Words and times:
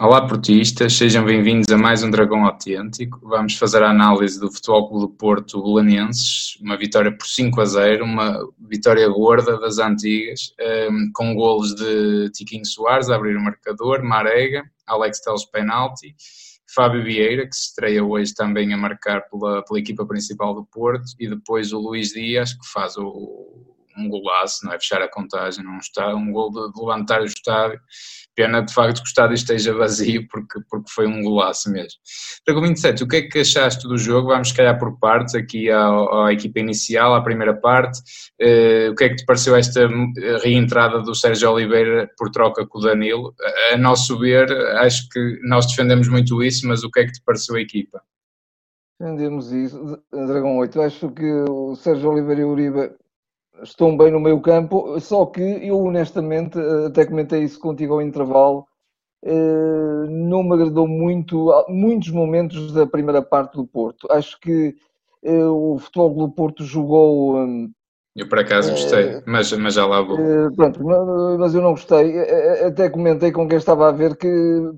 Olá, 0.00 0.24
portistas, 0.24 0.92
sejam 0.92 1.24
bem-vindos 1.24 1.68
a 1.72 1.76
mais 1.76 2.04
um 2.04 2.10
Dragão 2.10 2.46
Autêntico. 2.46 3.18
Vamos 3.20 3.56
fazer 3.56 3.82
a 3.82 3.90
análise 3.90 4.38
do 4.38 4.48
Futebol 4.48 4.88
Clube 4.88 5.18
Porto 5.18 5.60
Belenenses, 5.60 6.56
uma 6.60 6.76
vitória 6.76 7.10
por 7.10 7.26
5 7.26 7.60
a 7.60 7.64
0, 7.64 8.04
uma 8.04 8.48
vitória 8.60 9.08
gorda 9.08 9.58
das 9.58 9.78
antigas, 9.78 10.54
ehm, 10.60 11.10
com 11.12 11.34
golos 11.34 11.74
de 11.74 12.30
Tiquinho 12.30 12.64
Soares 12.64 13.10
a 13.10 13.16
abrir 13.16 13.36
o 13.36 13.42
marcador, 13.42 14.04
Marega, 14.04 14.62
Alex 14.86 15.18
Teles 15.18 15.44
penalti, 15.46 16.14
Fábio 16.72 17.02
Vieira, 17.02 17.48
que 17.48 17.56
se 17.56 17.70
estreia 17.70 18.04
hoje 18.04 18.32
também 18.34 18.72
a 18.72 18.76
marcar 18.76 19.22
pela, 19.22 19.64
pela 19.64 19.80
equipa 19.80 20.06
principal 20.06 20.54
do 20.54 20.64
Porto, 20.64 21.06
e 21.18 21.28
depois 21.28 21.72
o 21.72 21.80
Luís 21.80 22.10
Dias, 22.10 22.52
que 22.52 22.68
faz 22.72 22.96
o, 22.96 23.66
um 23.98 24.08
golaço, 24.08 24.64
não 24.64 24.72
é 24.72 24.78
fechar 24.78 25.02
a 25.02 25.08
contagem, 25.08 25.64
não 25.64 25.78
está 25.78 26.14
um 26.14 26.30
gol 26.30 26.50
de, 26.50 26.72
de, 26.72 26.80
levantar 26.80 27.20
o 27.20 27.24
estádio. 27.24 27.80
Pena 28.38 28.62
de 28.62 28.72
facto 28.72 28.98
que 28.98 29.02
o 29.02 29.10
estádio 29.10 29.34
esteja 29.34 29.74
vazio 29.74 30.24
porque, 30.28 30.60
porque 30.70 30.88
foi 30.88 31.08
um 31.08 31.24
golaço 31.24 31.72
mesmo. 31.72 31.98
Drago 32.46 32.62
27, 32.62 33.02
o 33.02 33.08
que 33.08 33.16
é 33.16 33.22
que 33.22 33.40
achaste 33.40 33.88
do 33.88 33.98
jogo? 33.98 34.28
Vamos 34.28 34.52
calhar 34.52 34.78
por 34.78 34.96
partes 35.00 35.34
aqui 35.34 35.68
à, 35.68 35.88
à 36.26 36.32
equipa 36.32 36.60
inicial, 36.60 37.16
à 37.16 37.20
primeira 37.20 37.52
parte. 37.52 37.98
Uh, 38.40 38.92
o 38.92 38.94
que 38.94 39.02
é 39.02 39.08
que 39.08 39.16
te 39.16 39.26
pareceu 39.26 39.56
esta 39.56 39.80
eh, 39.82 40.38
reentrada 40.40 41.02
do 41.02 41.16
Sérgio 41.16 41.50
Oliveira 41.50 42.08
por 42.16 42.30
troca 42.30 42.64
com 42.64 42.78
o 42.78 42.82
Danilo? 42.82 43.34
A, 43.72 43.74
a 43.74 43.76
nosso 43.76 44.16
ver, 44.20 44.48
acho 44.76 45.08
que 45.08 45.40
nós 45.42 45.66
defendemos 45.66 46.06
muito 46.06 46.40
isso, 46.40 46.68
mas 46.68 46.84
o 46.84 46.90
que 46.92 47.00
é 47.00 47.06
que 47.06 47.14
te 47.14 47.22
pareceu 47.24 47.56
a 47.56 47.60
equipa? 47.60 48.00
Defendemos 49.00 49.50
isso, 49.50 50.00
Dragão 50.12 50.58
8. 50.58 50.80
Acho 50.80 51.10
que 51.10 51.28
o 51.50 51.74
Sérgio 51.74 52.10
Oliveira 52.10 52.42
e 52.42 52.44
o 52.44 52.50
Uribe 52.50 52.92
estão 53.62 53.96
bem 53.96 54.10
no 54.10 54.20
meio 54.20 54.40
campo, 54.40 54.98
só 55.00 55.26
que 55.26 55.40
eu 55.40 55.78
honestamente, 55.78 56.58
até 56.86 57.04
comentei 57.04 57.42
isso 57.42 57.58
contigo 57.58 57.94
ao 57.94 58.02
intervalo, 58.02 58.66
eh, 59.24 60.06
não 60.08 60.42
me 60.42 60.54
agradou 60.54 60.86
muito 60.86 61.52
muitos 61.68 62.10
momentos 62.10 62.72
da 62.72 62.86
primeira 62.86 63.20
parte 63.20 63.56
do 63.56 63.66
Porto. 63.66 64.06
Acho 64.10 64.38
que 64.40 64.76
eh, 65.22 65.44
o 65.44 65.78
futebol 65.78 66.14
do 66.14 66.30
Porto 66.30 66.64
jogou. 66.64 67.36
Hum, 67.36 67.72
eu 68.16 68.28
por 68.28 68.38
acaso 68.40 68.72
gostei, 68.72 69.16
uh, 69.16 69.22
mas, 69.26 69.52
mas 69.52 69.74
já 69.74 69.86
lá 69.86 70.00
vou. 70.00 70.16
Pronto, 70.56 70.82
mas 71.38 71.54
eu 71.54 71.62
não 71.62 71.70
gostei. 71.70 72.18
Até 72.66 72.90
comentei 72.90 73.30
com 73.30 73.46
quem 73.46 73.58
estava 73.58 73.88
a 73.88 73.92
ver 73.92 74.16
que 74.16 74.28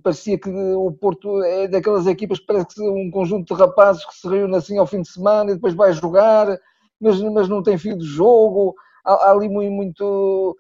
parecia 0.03 0.39
que 0.39 0.51
o 0.51 0.93
Porto 0.93 1.43
é 1.43 1.67
daquelas 1.67 2.07
equipas 2.07 2.39
que 2.39 2.47
parece 2.47 2.67
que 2.75 2.83
um 2.83 3.11
conjunto 3.11 3.55
de 3.55 3.61
rapazes 3.61 4.05
que 4.05 4.15
se 4.15 4.29
reúne 4.29 4.57
assim 4.57 4.77
ao 4.77 4.87
fim 4.87 5.01
de 5.01 5.11
semana 5.11 5.51
e 5.51 5.55
depois 5.55 5.73
vai 5.73 5.93
jogar 5.93 6.59
mas, 7.01 7.21
mas 7.21 7.49
não 7.49 7.63
tem 7.63 7.79
fio 7.79 7.97
de 7.97 8.05
jogo, 8.05 8.75
há, 9.05 9.13
há 9.13 9.31
ali 9.33 9.49
muito, 9.49 9.73
muito 9.73 10.57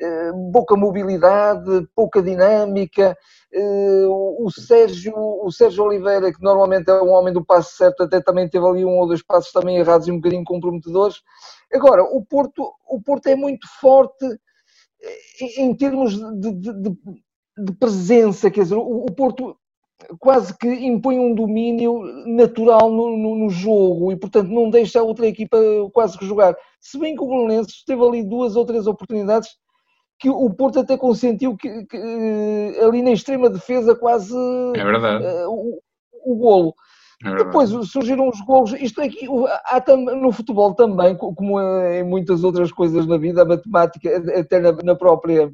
eh, 0.00 0.32
pouca 0.52 0.76
mobilidade, 0.76 1.86
pouca 1.94 2.22
dinâmica. 2.22 3.16
Eh, 3.52 4.06
o, 4.06 4.50
Sérgio, 4.50 5.14
o 5.16 5.50
Sérgio 5.52 5.84
Oliveira, 5.84 6.32
que 6.32 6.42
normalmente 6.42 6.90
é 6.90 7.02
um 7.02 7.10
homem 7.10 7.32
do 7.34 7.44
passo 7.44 7.76
certo, 7.76 8.04
até 8.04 8.20
também 8.20 8.48
teve 8.48 8.64
ali 8.66 8.84
um 8.84 8.98
ou 8.98 9.06
dois 9.06 9.22
passos 9.22 9.52
também 9.52 9.76
errados 9.76 10.08
e 10.08 10.12
um 10.12 10.16
bocadinho 10.16 10.44
comprometedores. 10.44 11.16
Agora, 11.72 12.02
o 12.02 12.24
Porto, 12.24 12.72
o 12.88 13.00
Porto 13.02 13.26
é 13.26 13.36
muito 13.36 13.66
forte 13.80 14.24
eh, 15.02 15.60
em 15.62 15.74
termos 15.74 16.14
de, 16.14 16.52
de, 16.54 16.72
de, 16.82 16.90
de 17.58 17.72
presença, 17.78 18.50
quer 18.50 18.62
dizer, 18.62 18.76
o, 18.76 19.04
o 19.04 19.12
Porto 19.14 19.56
quase 20.18 20.56
que 20.56 20.68
impõe 20.68 21.18
um 21.18 21.34
domínio 21.34 22.02
natural 22.26 22.90
no, 22.90 23.16
no, 23.16 23.36
no, 23.36 23.50
jogo 23.50 24.12
e, 24.12 24.16
portanto, 24.16 24.48
não 24.48 24.70
deixa 24.70 25.00
a 25.00 25.02
outra 25.02 25.26
equipa 25.26 25.58
quase 25.92 26.18
que 26.18 26.26
jogar. 26.26 26.56
Se 26.80 26.98
bem 26.98 27.14
que 27.14 27.22
o 27.22 27.28
Belenenses 27.28 27.84
teve 27.84 28.02
ali 28.02 28.22
duas 28.22 28.56
ou 28.56 28.64
três 28.64 28.86
oportunidades 28.86 29.48
que 30.18 30.28
o 30.28 30.50
Porto 30.50 30.80
até 30.80 30.96
consentiu 30.98 31.56
que, 31.56 31.86
que 31.86 31.96
eh, 31.96 32.84
ali 32.84 33.00
na 33.02 33.10
extrema 33.10 33.48
defesa 33.48 33.94
quase 33.94 34.34
é 34.76 34.84
verdade. 34.84 35.24
Uh, 35.24 35.50
o, 35.50 35.80
o 36.24 36.36
golo. 36.36 36.74
É 37.24 37.36
Depois 37.36 37.70
surgiram 37.90 38.28
os 38.28 38.40
golos. 38.42 38.72
Isto 38.74 39.02
aqui 39.02 39.26
há 39.66 39.82
no 39.96 40.32
futebol 40.32 40.74
também, 40.74 41.16
como 41.16 41.60
em 41.60 42.02
muitas 42.02 42.44
outras 42.44 42.70
coisas 42.72 43.06
na 43.06 43.18
vida, 43.18 43.42
a 43.42 43.46
matemática, 43.46 44.10
até 44.38 44.58
na, 44.58 44.72
na 44.72 44.94
própria 44.94 45.50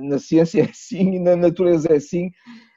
na 0.00 0.18
ciência 0.18 0.62
é 0.62 0.70
assim, 0.70 1.18
na 1.18 1.36
natureza 1.36 1.88
é 1.88 1.96
assim. 1.96 2.30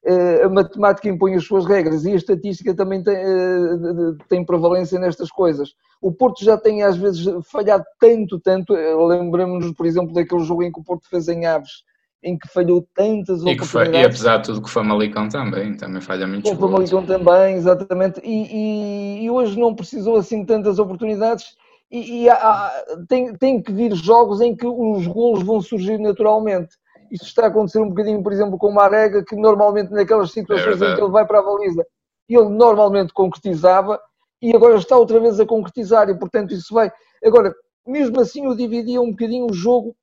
Eh, 0.09 0.43
a 0.45 0.47
matemática 0.47 1.09
impõe 1.09 1.35
as 1.35 1.43
suas 1.43 1.65
regras 1.65 2.05
e 2.05 2.13
a 2.13 2.15
estatística 2.15 2.73
também 2.73 3.03
tem, 3.03 3.13
eh, 3.13 4.15
tem 4.29 4.45
prevalência 4.45 4.97
nestas 4.97 5.29
coisas. 5.29 5.73
O 6.01 6.13
Porto 6.13 6.45
já 6.45 6.57
tem 6.57 6.81
às 6.81 6.95
vezes 6.95 7.25
falhado 7.51 7.83
tanto, 7.99 8.39
tanto. 8.39 8.73
Eh, 8.73 8.95
lembramos-nos, 8.95 9.73
por 9.73 9.85
exemplo, 9.85 10.13
daquele 10.13 10.45
jogo 10.45 10.63
em 10.63 10.71
que 10.71 10.79
o 10.79 10.83
Porto 10.83 11.09
fez 11.09 11.27
em 11.27 11.45
Aves, 11.45 11.83
em 12.23 12.37
que 12.37 12.47
falhou 12.47 12.87
tantas 12.95 13.41
e 13.41 13.51
oportunidades. 13.51 13.69
Foi, 13.69 13.89
e 13.89 14.05
apesar 14.05 14.37
de 14.37 14.45
tudo 14.45 14.61
que 14.61 14.69
o 14.69 14.71
Famalicão 14.71 15.27
também, 15.27 15.75
também 15.75 15.99
falha 15.99 16.25
muito. 16.25 16.49
O 16.49 16.55
Famalicão 16.55 17.05
também, 17.05 17.55
exatamente. 17.55 18.21
E, 18.23 19.23
e, 19.23 19.25
e, 19.25 19.29
hoje 19.29 19.59
não 19.59 19.75
precisou 19.75 20.15
assim 20.15 20.45
tantas 20.45 20.79
oportunidades 20.79 21.47
e, 21.91 22.23
e 22.23 22.29
há, 22.29 22.71
tem, 23.09 23.35
tem 23.35 23.61
que 23.61 23.73
vir 23.73 23.93
jogos 23.93 24.39
em 24.39 24.55
que 24.55 24.65
os 24.65 25.05
golos 25.05 25.43
vão 25.43 25.59
surgir 25.59 25.97
naturalmente. 25.97 26.77
Isso 27.11 27.25
está 27.25 27.45
a 27.45 27.47
acontecer 27.47 27.79
um 27.79 27.89
bocadinho, 27.89 28.21
por 28.21 28.31
exemplo, 28.31 28.57
com 28.57 28.69
o 28.69 28.73
Marega, 28.73 29.23
que 29.23 29.35
normalmente 29.35 29.91
naquelas 29.91 30.31
situações 30.31 30.81
é 30.81 30.91
em 30.91 30.95
que 30.95 31.01
ele 31.01 31.11
vai 31.11 31.25
para 31.25 31.39
a 31.39 31.43
baliza, 31.43 31.85
ele 32.29 32.49
normalmente 32.49 33.13
concretizava 33.13 33.99
e 34.41 34.55
agora 34.55 34.75
está 34.75 34.97
outra 34.97 35.19
vez 35.19 35.39
a 35.39 35.45
concretizar 35.45 36.09
e, 36.09 36.17
portanto, 36.17 36.53
isso 36.53 36.73
vai. 36.73 36.91
Agora, 37.23 37.53
mesmo 37.85 38.19
assim, 38.19 38.45
eu 38.45 38.55
dividia 38.55 39.01
um 39.01 39.11
bocadinho 39.11 39.47
o 39.49 39.53
jogo 39.53 39.95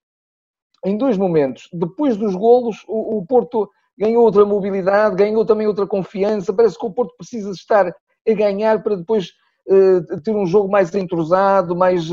em 0.84 0.96
dois 0.96 1.16
momentos. 1.16 1.68
Depois 1.72 2.16
dos 2.16 2.34
golos, 2.34 2.84
o, 2.88 3.18
o 3.18 3.26
Porto 3.26 3.68
ganhou 3.96 4.24
outra 4.24 4.44
mobilidade, 4.44 5.16
ganhou 5.16 5.44
também 5.44 5.66
outra 5.66 5.86
confiança. 5.86 6.52
Parece 6.52 6.78
que 6.78 6.86
o 6.86 6.92
Porto 6.92 7.14
precisa 7.16 7.50
estar 7.50 7.86
a 7.86 8.32
ganhar 8.32 8.82
para 8.82 8.96
depois 8.96 9.30
uh, 9.68 10.20
ter 10.22 10.34
um 10.34 10.46
jogo 10.46 10.70
mais 10.70 10.94
entrosado, 10.94 11.76
mais, 11.76 12.08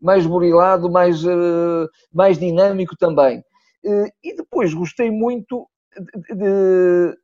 mais 0.00 0.26
burilado, 0.26 0.90
mais, 0.90 1.24
uh, 1.24 1.88
mais 2.12 2.38
dinâmico 2.38 2.96
também. 2.96 3.42
Eh, 3.84 4.12
e 4.22 4.34
depois 4.34 4.72
gostei 4.72 5.10
muito 5.10 5.68
de, 5.96 6.34
de, 6.34 7.18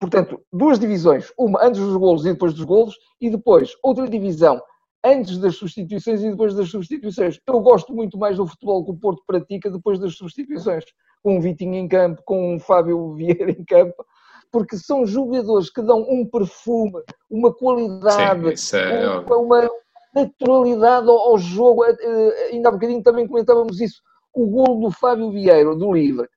portanto, 0.00 0.40
duas 0.52 0.78
divisões, 0.78 1.32
uma 1.38 1.62
antes 1.62 1.80
dos 1.80 1.96
golos 1.96 2.24
e 2.24 2.32
depois 2.32 2.54
dos 2.54 2.64
golos, 2.64 2.96
e 3.20 3.30
depois 3.30 3.72
outra 3.82 4.08
divisão 4.08 4.60
antes 5.04 5.38
das 5.38 5.56
substituições 5.56 6.22
e 6.22 6.30
depois 6.30 6.54
das 6.54 6.68
substituições. 6.68 7.38
Eu 7.46 7.60
gosto 7.60 7.94
muito 7.94 8.18
mais 8.18 8.36
do 8.36 8.46
futebol 8.46 8.84
que 8.84 8.90
o 8.90 8.96
Porto 8.96 9.22
pratica 9.26 9.70
depois 9.70 9.98
das 9.98 10.16
substituições, 10.16 10.84
com 11.22 11.38
o 11.38 11.40
Vitinho 11.40 11.74
em 11.74 11.86
campo, 11.86 12.22
com 12.24 12.56
o 12.56 12.60
Fábio 12.60 13.12
Vieira 13.14 13.50
em 13.50 13.64
campo, 13.64 14.04
porque 14.50 14.76
são 14.76 15.06
jogadores 15.06 15.70
que 15.70 15.82
dão 15.82 16.00
um 16.08 16.26
perfume, 16.26 17.02
uma 17.30 17.52
qualidade, 17.52 18.56
Sim, 18.56 18.78
é 18.78 19.08
uma, 19.18 19.36
uma, 19.36 19.70
naturalidade 20.14 21.08
ao, 21.08 21.18
ao 21.18 21.38
jogo. 21.38 21.84
Eh, 21.84 21.96
eh, 22.00 22.50
ainda 22.52 22.70
há 22.70 22.72
bocadinho 22.72 23.02
também 23.02 23.28
comentávamos 23.28 23.80
isso 23.80 24.00
o 24.36 24.46
golo 24.46 24.82
do 24.82 24.90
Fábio 24.90 25.30
Vieira, 25.30 25.74
do 25.74 25.92
Livre. 25.92 26.28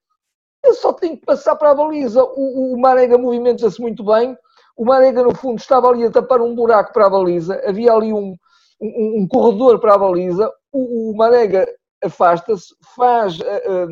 Ele 0.63 0.73
só 0.73 0.93
tem 0.93 1.17
que 1.17 1.25
passar 1.25 1.55
para 1.57 1.71
a 1.71 1.75
baliza. 1.75 2.23
O, 2.23 2.73
o 2.73 2.79
Marega 2.79 3.17
movimenta-se 3.17 3.79
muito 3.81 4.03
bem. 4.05 4.37
O 4.75 4.85
Marega, 4.85 5.21
no 5.21 5.35
fundo, 5.35 5.59
estava 5.59 5.89
ali 5.89 6.05
a 6.05 6.11
tapar 6.11 6.41
um 6.41 6.55
buraco 6.55 6.93
para 6.93 7.07
a 7.07 7.09
baliza. 7.09 7.61
Havia 7.67 7.91
ali 7.91 8.13
um, 8.13 8.35
um, 8.81 9.21
um 9.21 9.27
corredor 9.27 9.79
para 9.79 9.95
a 9.95 9.97
baliza. 9.97 10.49
O, 10.71 11.11
o 11.11 11.17
Marega 11.17 11.67
afasta-se, 12.01 12.73
faz 12.95 13.37
uh, 13.39 13.89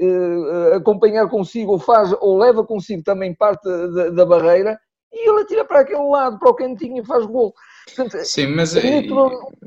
uh, 0.00 0.74
acompanhar 0.76 1.28
consigo, 1.28 1.72
ou 1.72 1.78
faz, 1.80 2.14
ou 2.20 2.38
leva 2.38 2.64
consigo 2.64 3.02
também 3.02 3.34
parte 3.34 3.64
da, 3.64 4.10
da, 4.10 4.24
barreira, 4.24 4.78
e 5.12 5.28
ele 5.28 5.40
atira 5.40 5.64
para 5.64 5.80
aquele 5.80 6.04
lado, 6.04 6.38
para 6.38 6.50
o 6.50 6.54
cantinho 6.54 7.02
e 7.02 7.06
faz 7.06 7.26
gol. 7.26 7.52
Portanto, 7.86 8.24
Sim, 8.24 8.54
mas 8.54 8.76
é, 8.76 9.00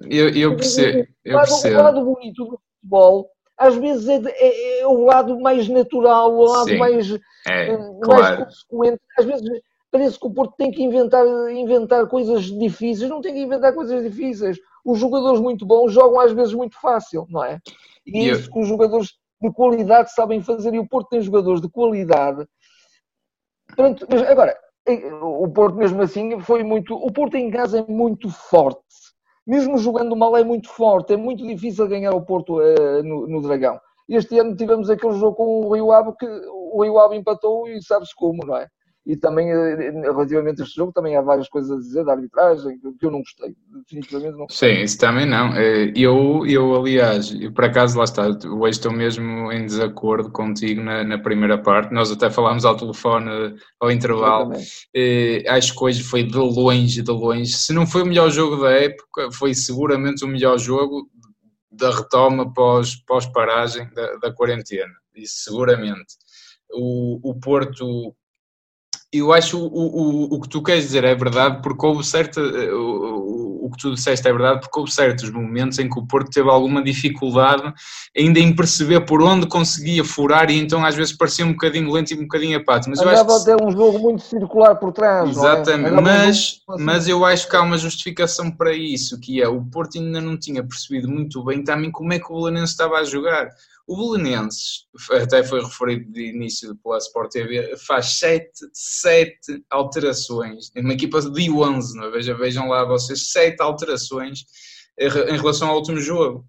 eu, 0.10 0.30
eu, 0.30 0.56
percebo. 0.56 1.06
Eu 1.26 1.38
percebo. 1.40 1.80
O 1.80 1.84
lado 1.84 2.06
bonito 2.06 2.46
do 2.46 2.60
futebol 2.80 3.30
às 3.64 3.76
vezes 3.76 4.08
é, 4.10 4.22
é, 4.26 4.80
é, 4.82 4.88
o 4.88 5.06
lado 5.06 5.40
mais 5.40 5.70
natural, 5.70 6.34
o 6.34 6.46
lado 6.46 6.70
Sim, 6.70 6.78
mais, 6.78 7.12
é, 7.48 7.70
eh, 7.70 7.78
mais 8.06 8.28
claro. 8.28 8.46
consequente. 8.46 9.02
Às 9.18 9.26
vezes 9.26 9.62
parece 9.90 10.20
que 10.20 10.28
o 10.28 10.34
Porto 10.34 10.56
tem 10.58 10.70
que 10.70 10.84
inventar, 10.84 11.26
inventar 11.52 12.08
coisas 12.08 12.44
difíceis, 12.46 13.10
não 13.10 13.22
tem 13.22 13.34
que 13.34 13.40
inventar 13.40 13.74
coisas 13.74 14.04
difíceis. 14.04 14.58
Os 14.84 15.00
jogadores 15.00 15.40
muito 15.40 15.66
bons 15.66 15.94
jogam 15.94 16.20
às 16.20 16.34
vezes 16.34 16.54
muito 16.54 16.80
fácil, 16.80 17.26
não 17.30 17.44
é? 17.44 17.60
E 18.06 18.28
é 18.28 18.32
isso 18.32 18.52
que 18.52 18.60
os 18.60 18.68
jogadores 18.68 19.14
de 19.42 19.52
qualidade 19.52 20.12
sabem 20.14 20.42
fazer, 20.42 20.74
e 20.74 20.80
o 20.80 20.88
Porto 20.88 21.10
tem 21.10 21.22
jogadores 21.22 21.62
de 21.62 21.70
qualidade. 21.70 22.46
Pronto, 23.76 24.06
agora, 24.28 24.58
eh, 24.86 25.14
o 25.14 25.48
Porto 25.50 25.78
mesmo 25.78 26.02
assim 26.02 26.40
foi 26.42 26.64
muito. 26.64 26.96
O 26.96 27.12
Porto 27.12 27.36
em 27.36 27.50
casa 27.50 27.80
é 27.80 27.86
muito 27.88 28.30
forte 28.30 29.13
mesmo 29.46 29.78
jogando 29.78 30.16
mal, 30.16 30.36
é 30.38 30.44
muito 30.44 30.70
forte, 30.70 31.14
é 31.14 31.18
muito 31.18 31.46
difícil 31.46 31.88
ganhar 31.88 32.12
o 32.12 32.22
Porto 32.22 32.60
uh, 32.60 33.04
no, 33.04 33.28
no, 33.28 33.42
Dragão. 33.42 33.80
Este 34.08 34.38
ano 34.40 34.56
tivemos 34.56 34.90
aquele 34.90 35.14
jogo 35.14 35.36
com 35.36 35.62
o 35.62 35.74
Rio 35.74 35.92
Ave 35.92 36.14
que 36.18 36.26
o 36.26 36.82
Rio 36.84 37.00
Ave 37.00 37.16
empatou 37.16 37.68
e 37.68 37.82
sabe-se 37.82 38.16
como, 38.16 38.46
não 38.46 38.58
é? 38.58 38.68
E 39.06 39.18
também 39.18 39.52
eh, 39.52 39.92
relativamente 40.02 40.62
a 40.62 40.64
este 40.64 40.76
jogo 40.76 40.94
também 40.94 41.16
há 41.16 41.22
várias 41.22 41.50
coisas 41.50 41.72
a 41.72 41.78
dizer 41.78 42.06
da 42.06 42.14
arbitragem 42.14 42.80
que 42.80 43.06
eu 43.06 43.12
não 43.12 43.20
gostei, 43.20 43.54
definitivamente 43.70 44.38
não 44.38 44.46
gostei. 44.46 44.76
Sim, 44.76 44.82
isso 44.84 44.98
também 44.98 45.26
não. 45.26 45.54
Eh, 45.58 45.92
eu, 45.96 46.46
eu 46.48 46.74
aliás, 46.74 47.34
por 47.54 47.66
acaso 47.66 47.98
lá 47.98 48.06
está, 48.06 48.28
hoje 48.28 48.78
estou 48.78 48.94
mesmo 48.94 49.52
em 49.52 49.66
desacordo 49.66 50.32
contigo 50.32 50.82
na, 50.82 51.04
na 51.04 51.18
primeira 51.18 51.58
parte, 51.58 51.94
nós 51.94 52.12
até 52.12 52.30
falámos 52.30 52.64
ao 52.64 52.78
telefone 52.78 53.56
ao 53.80 53.92
intervalo, 53.92 54.54
eh, 54.96 55.44
acho 55.48 55.76
que 55.76 55.84
hoje 55.84 56.02
foi 56.02 56.24
de 56.24 56.38
longe, 56.38 57.02
de 57.02 57.12
longe, 57.12 57.52
se 57.52 57.74
não 57.74 57.86
foi 57.86 58.04
o 58.04 58.06
melhor 58.06 58.32
jogo 58.32 58.56
da 58.62 58.72
época, 58.72 59.32
foi 59.34 59.54
seguramente 59.54 60.24
o 60.24 60.28
melhor 60.30 60.58
jogo 60.58 61.10
da 61.70 61.90
retoma 61.94 62.54
pós-paragem 62.54 63.86
pós 63.88 63.96
da, 63.96 64.16
da 64.18 64.34
quarentena, 64.34 64.94
isso 65.14 65.44
seguramente. 65.44 66.16
O, 66.72 67.20
o 67.30 67.40
Porto 67.40 68.16
eu 69.14 69.32
acho 69.32 69.60
o, 69.60 69.68
o, 69.68 70.36
o 70.36 70.42
que 70.42 70.50
tu 70.50 70.62
queres 70.64 70.86
dizer 70.86 71.04
é 71.04 71.14
verdade, 71.14 71.62
porque 71.62 71.86
houve 71.86 72.04
certa. 72.04 72.42
O, 72.42 73.66
o 73.66 73.70
que 73.70 73.78
tu 73.78 73.94
disseste 73.94 74.28
é 74.28 74.32
verdade, 74.32 74.60
porque 74.60 74.78
houve 74.78 74.92
certos 74.92 75.30
momentos 75.30 75.80
em 75.80 75.90
que 75.90 75.98
o 75.98 76.06
Porto 76.06 76.30
teve 76.30 76.50
alguma 76.50 76.84
dificuldade 76.84 77.74
ainda 78.18 78.40
em 78.40 78.54
perceber 78.54 79.02
por 79.02 79.22
onde 79.22 79.48
conseguia 79.48 80.04
furar 80.04 80.50
e 80.52 80.60
então 80.60 80.86
às 80.86 80.96
vezes 80.96 81.14
parecia 81.14 81.46
um 81.46 81.54
bocadinho 81.54 81.92
lento 81.92 82.12
e 82.12 82.18
um 82.18 82.24
bocadinho 82.24 82.58
apático. 82.58 82.90
Mas 82.90 83.00
Andava 83.00 83.32
eu 83.32 83.36
acho 83.36 83.46
que... 83.46 83.64
um 83.64 83.72
jogo 83.72 84.00
muito 84.00 84.22
circular 84.24 84.76
por 84.76 84.92
trás. 84.92 85.30
Exatamente, 85.30 85.96
é? 85.98 86.02
mas, 86.02 86.28
assim. 86.68 86.84
mas 86.84 87.08
eu 87.08 87.24
acho 87.24 87.50
que 87.50 87.56
há 87.56 87.62
uma 87.62 87.78
justificação 87.78 88.52
para 88.52 88.74
isso, 88.74 89.20
que 89.20 89.42
é 89.42 89.48
o 89.48 89.62
Porto 89.62 89.98
ainda 89.98 90.20
não 90.20 90.38
tinha 90.38 90.62
percebido 90.64 91.08
muito 91.08 91.44
bem 91.44 91.64
também 91.64 91.90
como 91.90 92.12
é 92.12 92.20
que 92.20 92.32
o 92.32 92.42
Belenense 92.42 92.74
estava 92.74 92.98
a 92.98 93.04
jogar. 93.04 93.50
O 93.86 93.98
Belenenses, 93.98 94.86
até 95.12 95.44
foi 95.44 95.62
referido 95.62 96.10
de 96.12 96.30
início 96.30 96.76
pela 96.78 96.98
Sport 97.00 97.32
TV, 97.32 97.76
faz 97.78 98.18
7, 98.18 98.50
sete 98.72 99.64
alterações, 99.70 100.72
uma 100.76 100.94
equipa 100.94 101.22
de 101.22 101.52
11, 101.52 101.98
não 101.98 102.06
é? 102.06 102.12
Veja, 102.12 102.34
vejam 102.34 102.70
lá 102.70 102.86
vocês, 102.86 103.32
7 103.32 103.62
alterações 103.62 104.46
em 104.98 105.38
relação 105.38 105.70
ao 105.70 105.78
último 105.78 106.00
jogo. 106.00 106.46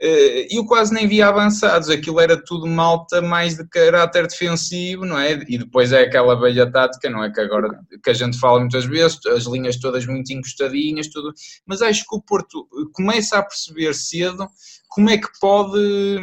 Eh, 0.00 0.48
e 0.52 0.56
eu 0.58 0.66
quase 0.66 0.92
nem 0.92 1.06
via 1.06 1.28
avançados, 1.28 1.88
aquilo 1.88 2.20
era 2.20 2.36
tudo 2.36 2.66
malta 2.66 3.22
mais 3.22 3.56
de 3.56 3.66
caráter 3.68 4.26
defensivo, 4.26 5.04
não 5.06 5.18
é? 5.18 5.32
E 5.48 5.56
depois 5.56 5.92
é 5.92 6.02
aquela 6.02 6.38
velha 6.38 6.70
tática, 6.70 7.08
não 7.08 7.22
é? 7.22 7.32
Que 7.32 7.40
agora 7.40 7.68
que 8.02 8.10
a 8.10 8.12
gente 8.14 8.38
fala 8.38 8.60
muitas 8.60 8.84
vezes, 8.84 9.24
as 9.26 9.44
linhas 9.44 9.78
todas 9.78 10.04
muito 10.04 10.32
encostadinhas, 10.32 11.08
tudo. 11.08 11.32
Mas 11.64 11.80
acho 11.80 12.02
que 12.08 12.16
o 12.16 12.20
Porto 12.20 12.68
começa 12.92 13.38
a 13.38 13.42
perceber 13.42 13.94
cedo 13.94 14.46
como 14.88 15.10
é 15.10 15.16
que 15.16 15.28
pode 15.40 16.20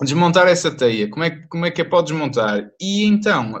desmontar 0.00 0.48
essa 0.48 0.70
teia, 0.70 1.08
como 1.08 1.24
é, 1.24 1.30
como 1.48 1.66
é 1.66 1.70
que 1.70 1.82
a 1.82 1.88
pode 1.88 2.08
desmontar? 2.08 2.70
E 2.80 3.04
então, 3.04 3.60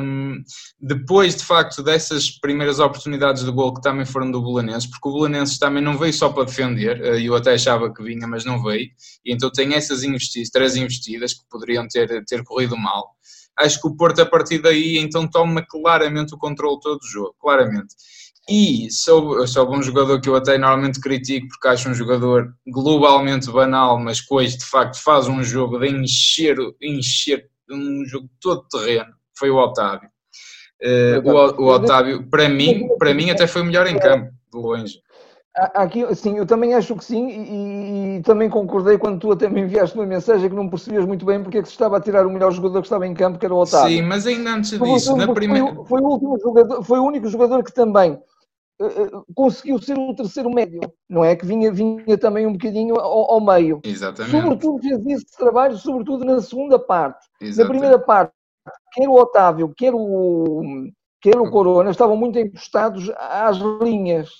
um, 0.00 0.42
depois 0.80 1.36
de 1.36 1.44
facto 1.44 1.82
dessas 1.82 2.30
primeiras 2.30 2.80
oportunidades 2.80 3.44
de 3.44 3.50
gol 3.50 3.74
que 3.74 3.82
também 3.82 4.04
foram 4.04 4.30
do 4.30 4.42
Bolanenses, 4.42 4.88
porque 4.88 5.08
o 5.08 5.12
Bolanenses 5.12 5.58
também 5.58 5.82
não 5.82 5.96
veio 5.96 6.12
só 6.12 6.30
para 6.30 6.44
defender, 6.44 7.00
eh, 7.04 7.20
eu 7.22 7.34
até 7.36 7.52
achava 7.54 7.92
que 7.92 8.02
vinha, 8.02 8.26
mas 8.26 8.44
não 8.44 8.62
veio, 8.62 8.88
e 9.24 9.32
então 9.32 9.50
tem 9.50 9.74
essas 9.74 10.02
investidas, 10.02 10.50
três 10.50 10.76
investidas 10.76 11.34
que 11.34 11.48
poderiam 11.50 11.86
ter, 11.86 12.24
ter 12.24 12.42
corrido 12.44 12.76
mal. 12.76 13.14
Acho 13.56 13.80
que 13.80 13.88
o 13.88 13.96
Porto, 13.96 14.20
a 14.22 14.26
partir 14.26 14.58
daí, 14.60 14.98
então 14.98 15.28
toma 15.28 15.64
claramente 15.68 16.34
o 16.34 16.38
controle 16.38 16.78
todo 16.80 16.98
do 16.98 17.06
jogo, 17.06 17.34
claramente. 17.40 17.94
E 18.48 18.90
sou, 18.90 19.46
sou 19.46 19.70
um 19.70 19.82
jogador 19.82 20.18
que 20.22 20.28
eu 20.28 20.34
até 20.34 20.56
normalmente 20.56 21.00
critico 21.00 21.48
porque 21.48 21.68
acho 21.68 21.90
um 21.90 21.94
jogador 21.94 22.54
globalmente 22.66 23.50
banal, 23.50 23.98
mas 23.98 24.22
que 24.22 24.32
hoje 24.32 24.56
de 24.56 24.64
facto 24.64 25.02
faz 25.02 25.28
um 25.28 25.42
jogo 25.42 25.78
de 25.78 25.88
encher, 25.88 26.56
encher 26.80 27.46
um 27.70 28.06
jogo 28.06 28.26
todo 28.40 28.66
terreno, 28.70 29.12
foi 29.38 29.50
o 29.50 29.56
Otávio. 29.56 30.08
Uh, 30.82 31.28
o, 31.28 31.62
o, 31.62 31.66
Otávio, 31.66 32.26
para 32.30 32.48
mim, 32.48 32.88
para 32.98 33.12
mim 33.12 33.30
até 33.30 33.46
foi 33.46 33.62
melhor 33.62 33.86
em 33.86 33.98
campo, 33.98 34.30
de 34.50 34.58
longe. 34.58 34.94
Aqui, 35.74 36.14
sim, 36.14 36.38
eu 36.38 36.46
também 36.46 36.72
acho 36.72 36.94
que 36.94 37.04
sim, 37.04 37.28
e, 37.28 38.18
e, 38.18 38.22
também 38.22 38.48
concordei 38.48 38.96
quando 38.96 39.18
tu 39.18 39.32
até 39.32 39.48
me 39.48 39.60
enviaste 39.60 39.96
uma 39.96 40.06
mensagem 40.06 40.48
que 40.48 40.54
não 40.54 40.70
percebias 40.70 41.04
muito 41.04 41.26
bem 41.26 41.42
porque 41.42 41.58
é 41.58 41.62
que 41.62 41.68
se 41.68 41.74
estava 41.74 41.96
a 41.96 42.00
tirar 42.00 42.24
o 42.26 42.30
melhor 42.30 42.52
jogador 42.52 42.80
que 42.80 42.86
estava 42.86 43.06
em 43.06 43.12
campo, 43.12 43.40
que 43.40 43.44
era 43.44 43.54
o 43.54 43.58
Otávio. 43.58 43.96
Sim, 43.96 44.02
mas 44.02 44.24
ainda 44.24 44.54
antes 44.54 44.78
disso, 44.78 45.10
foi, 45.10 45.26
na 45.26 45.34
primeira. 45.34 45.74
Foi, 45.74 45.84
foi, 45.84 46.00
o 46.00 46.06
último 46.06 46.38
jogador, 46.38 46.82
foi 46.84 46.98
o 47.00 47.04
único 47.04 47.28
jogador 47.28 47.64
que 47.64 47.74
também 47.74 48.18
conseguiu 49.34 49.80
ser 49.80 49.98
o 49.98 50.14
terceiro 50.14 50.50
médio, 50.50 50.80
não 51.08 51.24
é? 51.24 51.34
Que 51.34 51.44
vinha, 51.44 51.72
vinha 51.72 52.16
também 52.16 52.46
um 52.46 52.52
bocadinho 52.52 52.94
ao, 52.96 53.32
ao 53.32 53.40
meio. 53.40 53.80
Exatamente. 53.84 54.30
Sobretudo 54.30 54.78
fez 54.82 55.06
esse 55.06 55.36
trabalho, 55.36 55.76
sobretudo 55.76 56.24
na 56.24 56.40
segunda 56.40 56.78
parte. 56.78 57.26
Exatamente. 57.40 57.58
Na 57.58 57.68
primeira 57.68 57.98
parte, 57.98 58.32
quer 58.92 59.08
o 59.08 59.14
Otávio, 59.14 59.74
quer 59.76 59.92
o, 59.94 60.62
quer 61.20 61.36
o 61.36 61.50
Corona, 61.50 61.90
estavam 61.90 62.16
muito 62.16 62.38
encostados 62.38 63.10
às 63.16 63.56
linhas. 63.82 64.30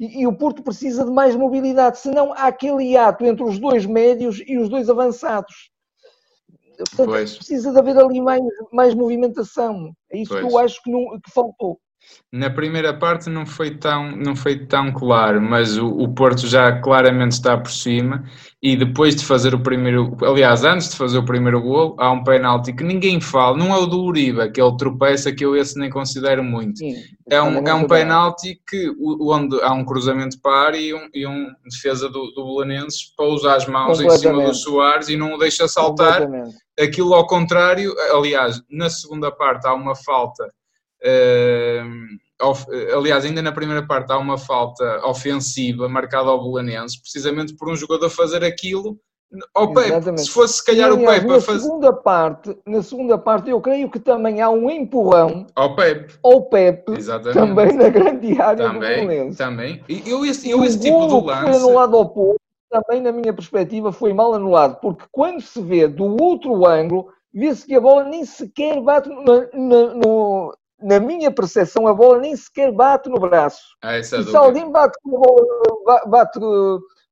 E, 0.00 0.22
e, 0.22 0.26
o 0.26 0.32
Porto 0.32 0.62
precisa 0.62 1.04
de 1.04 1.10
mais 1.10 1.34
mobilidade, 1.34 1.98
senão 1.98 2.32
há 2.32 2.46
aquele 2.46 2.96
ato 2.96 3.24
entre 3.24 3.42
os 3.42 3.58
dois 3.58 3.84
médios 3.84 4.40
e 4.46 4.56
os 4.56 4.68
dois 4.68 4.88
avançados. 4.88 5.70
Portanto, 6.78 7.06
pois. 7.06 7.36
precisa 7.36 7.72
de 7.72 7.78
haver 7.78 7.98
ali 7.98 8.20
mais, 8.20 8.40
mais 8.72 8.94
movimentação. 8.94 9.92
É 10.10 10.18
isso 10.18 10.30
pois. 10.30 10.46
que 10.46 10.52
eu 10.52 10.58
acho 10.58 10.82
que, 10.82 10.90
não, 10.90 11.20
que 11.20 11.30
faltou. 11.30 11.80
Na 12.30 12.50
primeira 12.50 12.92
parte 12.92 13.30
não 13.30 13.46
foi 13.46 13.70
tão, 13.70 14.14
não 14.14 14.36
foi 14.36 14.66
tão 14.66 14.92
claro, 14.92 15.40
mas 15.40 15.78
o, 15.78 15.86
o, 15.86 16.12
Porto 16.12 16.46
já 16.46 16.78
claramente 16.78 17.32
está 17.32 17.56
por 17.56 17.70
cima 17.70 18.22
e 18.62 18.76
depois 18.76 19.16
de 19.16 19.24
fazer 19.24 19.54
o 19.54 19.62
primeiro, 19.62 20.14
aliás, 20.22 20.62
antes 20.62 20.90
de 20.90 20.96
fazer 20.96 21.16
o 21.16 21.24
primeiro 21.24 21.62
gol, 21.62 21.96
há 21.98 22.10
um 22.10 22.22
penalti 22.22 22.74
que 22.74 22.84
ninguém 22.84 23.18
fala, 23.18 23.56
não 23.56 23.74
é 23.74 23.78
o 23.78 23.86
do 23.86 24.02
Uribe, 24.02 24.50
que 24.52 24.60
ele 24.60 24.76
tropeça, 24.76 25.32
que 25.32 25.42
eu 25.42 25.56
esse 25.56 25.78
nem 25.78 25.88
considero 25.88 26.44
muito. 26.44 26.80
Sim, 26.80 26.96
é 27.30 27.40
um, 27.40 27.66
é 27.66 27.72
um 27.72 27.86
penalti 27.86 28.60
que, 28.68 28.92
onde 29.00 29.58
há 29.62 29.72
um 29.72 29.84
cruzamento 29.86 30.38
para 30.42 30.52
a 30.52 30.66
área 30.66 30.78
e 30.78 30.92
um, 30.92 31.08
e 31.14 31.26
um 31.26 31.46
defesa 31.64 32.10
do, 32.10 32.30
do 32.32 32.44
Belenenses 32.44 33.04
pousa 33.16 33.54
as 33.54 33.66
mãos 33.66 34.02
em 34.02 34.10
cima 34.10 34.44
do 34.44 34.54
Soares 34.54 35.08
e 35.08 35.16
não 35.16 35.32
o 35.32 35.38
deixa 35.38 35.66
saltar. 35.66 36.28
Aquilo 36.78 37.14
ao 37.14 37.26
contrário, 37.26 37.94
aliás, 38.12 38.62
na 38.70 38.90
segunda 38.90 39.32
parte 39.32 39.66
há 39.66 39.72
uma 39.72 39.96
falta 39.96 40.44
aliás, 42.94 43.24
ainda 43.24 43.42
na 43.42 43.52
primeira 43.52 43.86
parte 43.86 44.12
há 44.12 44.18
uma 44.18 44.38
falta 44.38 45.06
ofensiva 45.06 45.88
marcada 45.88 46.28
ao 46.28 46.42
Belenenses, 46.42 47.00
precisamente 47.00 47.56
por 47.56 47.70
um 47.70 47.76
jogador 47.76 48.10
fazer 48.10 48.44
aquilo 48.44 48.98
ao 49.54 49.74
Pepe. 49.74 50.18
Se 50.18 50.30
fosse 50.30 50.54
se 50.54 50.64
calhar 50.64 50.90
o 50.90 51.04
Pepe 51.04 51.26
na 51.26 51.40
fazer... 51.40 51.60
segunda 51.60 51.92
parte, 51.92 52.58
na 52.64 52.82
segunda 52.82 53.18
parte 53.18 53.50
eu 53.50 53.60
creio 53.60 53.90
que 53.90 54.00
também 54.00 54.40
há 54.40 54.48
um 54.48 54.70
empurrão 54.70 55.46
ao 55.54 55.76
Pepe, 55.76 56.14
ao 56.22 56.42
Pepe 56.48 56.92
também 57.34 57.74
na 57.74 57.90
grande 57.90 58.40
área 58.40 58.68
também, 58.68 59.02
do 59.02 59.06
Belenenses. 59.06 59.36
Também. 59.36 59.84
Eu 60.06 60.24
esse, 60.24 60.48
eu 60.48 60.64
esse 60.64 60.80
tipo 60.80 61.06
de 61.06 61.26
lance... 61.26 62.38
Também 62.70 63.00
na 63.00 63.12
minha 63.12 63.32
perspectiva 63.32 63.90
foi 63.90 64.12
mal 64.12 64.34
anulado, 64.34 64.78
porque 64.82 65.02
quando 65.10 65.40
se 65.40 65.58
vê 65.58 65.88
do 65.88 66.22
outro 66.22 66.66
ângulo, 66.66 67.08
vê-se 67.32 67.64
que 67.64 67.74
a 67.74 67.80
bola 67.80 68.04
nem 68.04 68.26
sequer 68.26 68.78
bate 68.82 69.08
no, 69.08 69.48
no, 69.54 69.94
no 69.94 70.54
na 70.80 71.00
minha 71.00 71.30
percepção, 71.30 71.86
a 71.86 71.94
bola 71.94 72.18
nem 72.18 72.36
sequer 72.36 72.72
bate 72.72 73.08
no 73.08 73.18
braço. 73.18 73.62
Ah, 73.82 73.98
e 73.98 74.04
se 74.04 74.36
alguém 74.36 74.70
bate 74.70 74.96
com, 75.02 75.10
bola, 75.10 76.04
bate 76.06 76.38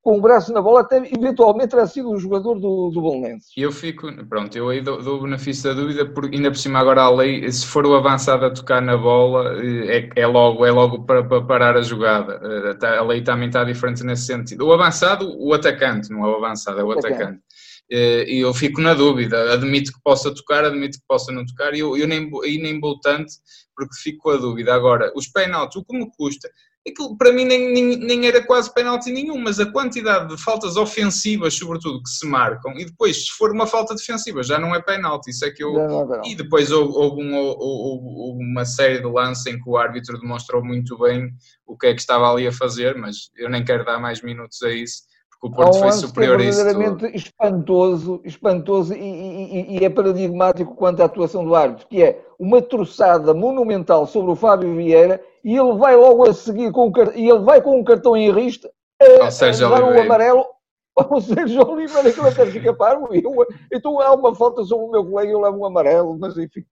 com 0.07 0.19
o 0.19 0.21
braço 0.21 0.53
na 0.53 0.63
bola, 0.63 0.83
até 0.83 0.99
eventualmente 0.99 1.71
terá 1.71 1.85
sido 1.85 2.13
o 2.13 2.19
jogador 2.19 2.55
do, 2.55 2.91
do 2.91 3.01
Bolonenses. 3.01 3.51
Eu 3.57 3.73
fico, 3.73 4.07
pronto, 4.27 4.57
eu 4.57 4.69
aí 4.69 4.81
dou, 4.81 5.03
dou 5.03 5.19
o 5.19 5.23
benefício 5.23 5.65
da 5.65 5.81
dúvida, 5.81 6.07
porque 6.07 6.37
ainda 6.37 6.49
por 6.49 6.59
cima 6.59 6.79
agora 6.79 7.03
a 7.03 7.11
lei, 7.11 7.51
se 7.51 7.67
for 7.67 7.85
o 7.85 7.97
avançado 7.97 8.47
a 8.47 8.51
tocar 8.51 8.81
na 8.81 8.97
bola, 8.97 9.61
é, 9.65 10.09
é 10.15 10.27
logo, 10.29 10.65
é 10.65 10.71
logo 10.71 11.05
para, 11.05 11.25
para, 11.25 11.43
parar 11.43 11.77
a 11.77 11.83
jogada. 11.83 12.41
Eh, 12.41 12.75
tá, 12.75 12.99
a 12.99 13.03
lei 13.03 13.21
também 13.23 13.49
está 13.49 13.65
diferente 13.65 14.05
nesse 14.05 14.27
sentido. 14.27 14.65
O 14.65 14.73
avançado, 14.73 15.29
o 15.41 15.53
atacante, 15.53 16.09
não 16.09 16.25
é 16.25 16.29
o 16.29 16.37
avançado, 16.37 16.79
é 16.79 16.85
o 16.85 16.93
atacante. 16.93 17.23
atacante. 17.23 17.46
Eh, 17.91 18.25
e 18.29 18.41
eu 18.41 18.53
fico 18.53 18.81
na 18.81 18.95
dúvida, 18.95 19.53
admito 19.53 19.93
que 19.93 20.01
possa 20.03 20.35
tocar, 20.35 20.65
admito 20.65 20.99
que 20.99 21.05
possa 21.07 21.31
não 21.31 21.47
tocar, 21.47 21.73
e 21.75 21.81
eu, 21.81 21.97
eu 21.97 22.07
nem, 22.09 22.29
e 22.45 22.59
nem 22.59 22.81
vou 22.81 22.99
tanto, 23.01 23.33
porque 23.77 23.95
fico 24.03 24.25
com 24.25 24.31
a 24.31 24.37
dúvida. 24.37 24.75
Agora, 24.75 25.13
os 25.15 25.29
penaltis, 25.29 25.77
o 25.77 25.85
que 25.85 25.97
me 25.97 26.11
custa, 26.17 26.51
aquilo 26.89 27.17
para 27.17 27.33
mim 27.33 27.45
nem, 27.45 27.73
nem, 27.73 27.97
nem 27.97 28.27
era 28.27 28.45
quase 28.45 28.73
penalti 28.73 29.11
nenhum, 29.13 29.39
mas 29.39 29.61
a 29.61 29.71
quantidade 29.71 30.35
de 30.35 30.43
faltas 30.43 30.77
ofensivas, 30.77 31.55
sobretudo, 31.55 32.03
que 32.03 32.11
se 32.11 32.27
marcam, 32.27 32.73
e 32.77 32.85
depois, 32.85 33.27
se 33.27 33.33
for 33.33 33.53
uma 33.53 33.67
falta 33.69 33.95
defensiva, 33.95 34.43
já 34.43 34.59
não 34.59 34.75
é 34.75 34.83
penalti, 34.83 35.31
isso 35.31 35.45
é 35.45 35.51
que 35.51 35.63
eu... 35.63 35.73
Não, 35.73 35.89
não, 35.89 36.07
não. 36.07 36.25
E 36.25 36.35
depois 36.35 36.73
houve, 36.73 36.93
houve, 36.93 37.23
um, 37.23 37.37
houve, 37.37 38.45
uma 38.45 38.65
série 38.65 38.99
de 38.99 39.07
lances 39.07 39.47
em 39.47 39.61
que 39.61 39.69
o 39.69 39.77
árbitro 39.77 40.19
demonstrou 40.19 40.65
muito 40.65 40.99
bem 40.99 41.31
o 41.67 41.77
que 41.77 41.87
é 41.89 41.95
que 41.95 42.01
estava 42.01 42.31
ali 42.31 42.47
a 42.47 42.53
fazer, 42.53 42.97
mas 42.97 43.31
eu 43.37 43.49
nem 43.49 43.65
quero 43.65 43.85
dar 43.85 44.01
mais 44.01 44.23
minutos 44.23 44.61
a 44.63 44.73
isso, 44.73 45.03
o 45.43 45.51
Porto 45.51 45.79
foi 45.79 45.93
superior 45.93 46.41
a 46.41 46.45
isso. 46.45 46.61
É 46.61 46.65
verdadeiramente 46.65 47.17
espantoso, 47.17 48.21
espantoso 48.25 48.95
e, 48.95 48.99
e, 48.99 49.79
e, 49.79 49.85
é 49.85 49.91
paradigmático 49.91 50.75
quanto 50.75 51.03
à 51.03 51.05
atuação 51.05 51.45
do 51.45 51.55
árbitro, 51.55 51.87
que 51.89 52.03
é 52.03 52.21
uma 52.39 52.63
troçada 52.63 53.35
monumental 53.35 54.07
sobre 54.07 54.33
o 54.33 54.37
Fábio 54.37 54.75
Vieira 54.75 55.21
e 55.45 55.57
ele 55.57 55.75
vai 55.75 55.95
logo 55.95 56.29
a 56.29 56.33
seguir 56.33 56.73
com 56.73 56.93
e 57.15 57.29
ele 57.29 57.41
vai 57.41 57.61
com 57.61 57.79
um 57.79 57.85
cartão 57.85 58.17
em 58.17 58.33
rista 58.33 58.71
a, 59.01 59.27
a 59.27 59.69
dar 59.69 59.85
um 59.85 60.01
amarelo 60.01 60.45
ao 60.97 61.21
Sérgio 61.21 61.69
Oliveira 61.69 62.11
que 62.11 62.19
ele 62.19 62.29
até 62.29 62.47
fica 62.47 62.75
parvo. 62.75 63.09
Eu, 63.13 63.47
então 63.73 64.01
há 64.01 64.15
uma 64.15 64.35
falta 64.35 64.65
sobre 64.65 64.87
o 64.87 64.91
meu 64.91 65.05
colega 65.05 65.29
e 65.29 65.33
eu 65.33 65.41
levo 65.41 65.59
um 65.59 65.67
amarelo, 65.67 66.19
mas 66.19 66.37
enfim. 66.39 66.65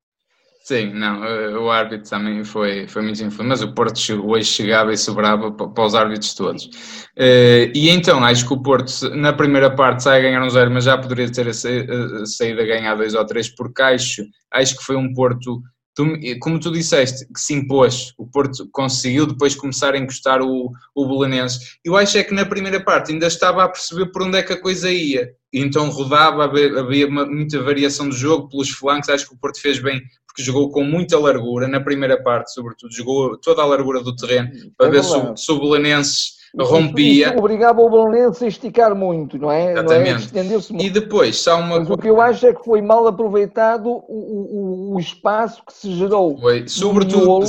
Sim, 0.66 0.94
não, 0.94 1.22
eh, 1.22 1.58
o 1.58 1.70
árbitro 1.70 2.08
também 2.08 2.42
foi, 2.42 2.88
foi 2.88 3.02
muito 3.02 3.22
influente, 3.22 3.48
mas 3.50 3.60
o 3.62 3.74
Porto 3.74 4.00
hoje 4.26 4.46
chegava 4.48 4.94
e 4.94 4.96
sobrava 4.96 5.52
para 5.52 5.84
os 5.84 5.94
árbitros 5.94 6.32
todos. 6.32 6.70
Eh, 7.18 7.70
e 7.74 7.90
então, 7.90 8.24
acho 8.24 8.46
que 8.48 8.54
o 8.54 8.62
Porto, 8.62 9.10
na 9.10 9.34
primeira 9.34 9.70
parte, 9.70 10.04
sai 10.04 10.20
a 10.20 10.22
ganhar 10.22 10.42
um 10.42 10.48
zero, 10.48 10.70
mas 10.70 10.84
já 10.84 10.96
poderia 10.96 11.30
ter 11.30 11.52
saído 11.52 12.62
a 12.62 12.64
ganhar 12.64 12.94
dois 12.94 13.14
ou 13.14 13.26
três, 13.26 13.54
porque 13.54 13.82
acho, 13.82 14.22
acho 14.50 14.78
que 14.78 14.82
foi 14.84 14.96
um 14.96 15.12
Porto 15.12 15.60
tu, 15.94 16.04
como 16.40 16.58
tu 16.58 16.72
disseste, 16.72 17.26
que 17.32 17.40
se 17.40 17.54
impôs, 17.54 18.12
o 18.18 18.26
Porto 18.26 18.68
conseguiu 18.72 19.26
depois 19.26 19.54
começar 19.54 19.94
a 19.94 19.98
encostar 19.98 20.42
o, 20.42 20.72
o 20.94 21.06
Belenenses. 21.06 21.78
Eu 21.84 21.96
acho 21.96 22.18
é 22.18 22.24
que 22.24 22.34
na 22.34 22.44
primeira 22.44 22.82
parte 22.82 23.12
ainda 23.12 23.26
estava 23.26 23.64
a 23.64 23.68
perceber 23.68 24.06
por 24.06 24.22
onde 24.22 24.38
é 24.38 24.42
que 24.42 24.52
a 24.52 24.60
coisa 24.60 24.90
ia. 24.90 25.32
Então 25.52 25.88
rodava, 25.88 26.44
havia, 26.44 26.80
havia 26.80 27.06
uma, 27.06 27.24
muita 27.24 27.62
variação 27.62 28.08
do 28.08 28.14
jogo 28.14 28.48
pelos 28.48 28.70
flancos. 28.70 29.08
Acho 29.08 29.28
que 29.28 29.34
o 29.34 29.38
Porto 29.38 29.60
fez 29.60 29.78
bem, 29.78 30.02
porque 30.26 30.42
jogou 30.42 30.70
com 30.70 30.82
muita 30.82 31.18
largura, 31.18 31.68
na 31.68 31.80
primeira 31.80 32.20
parte, 32.20 32.52
sobretudo, 32.52 32.92
jogou 32.92 33.38
toda 33.38 33.62
a 33.62 33.66
largura 33.66 34.02
do 34.02 34.16
terreno, 34.16 34.50
para 34.76 34.88
é 34.88 34.90
ver 34.90 35.04
se, 35.04 35.14
se 35.36 35.52
o 35.52 35.60
Belenenses 35.60 36.43
rompia. 36.62 37.28
Isso 37.28 37.38
obrigava 37.38 37.80
o 37.80 37.90
Belenense 37.90 38.44
a 38.44 38.48
esticar 38.48 38.94
muito, 38.94 39.38
não 39.38 39.50
é? 39.50 39.72
Exatamente. 39.72 40.34
Não 40.34 40.40
é? 40.40 40.44
muito. 40.44 40.80
E 40.80 40.90
depois, 40.90 41.40
só 41.40 41.58
uma 41.58 41.80
Mas 41.80 41.90
o 41.90 41.96
que 41.96 42.08
eu 42.08 42.20
acho 42.20 42.46
é 42.46 42.54
que 42.54 42.64
foi 42.64 42.80
mal 42.80 43.06
aproveitado 43.06 43.86
o, 43.86 44.02
o, 44.08 44.94
o 44.94 45.00
espaço 45.00 45.62
que 45.66 45.72
se 45.72 45.92
gerou. 45.92 46.38
Foi 46.38 46.68
sobretudo, 46.68 47.46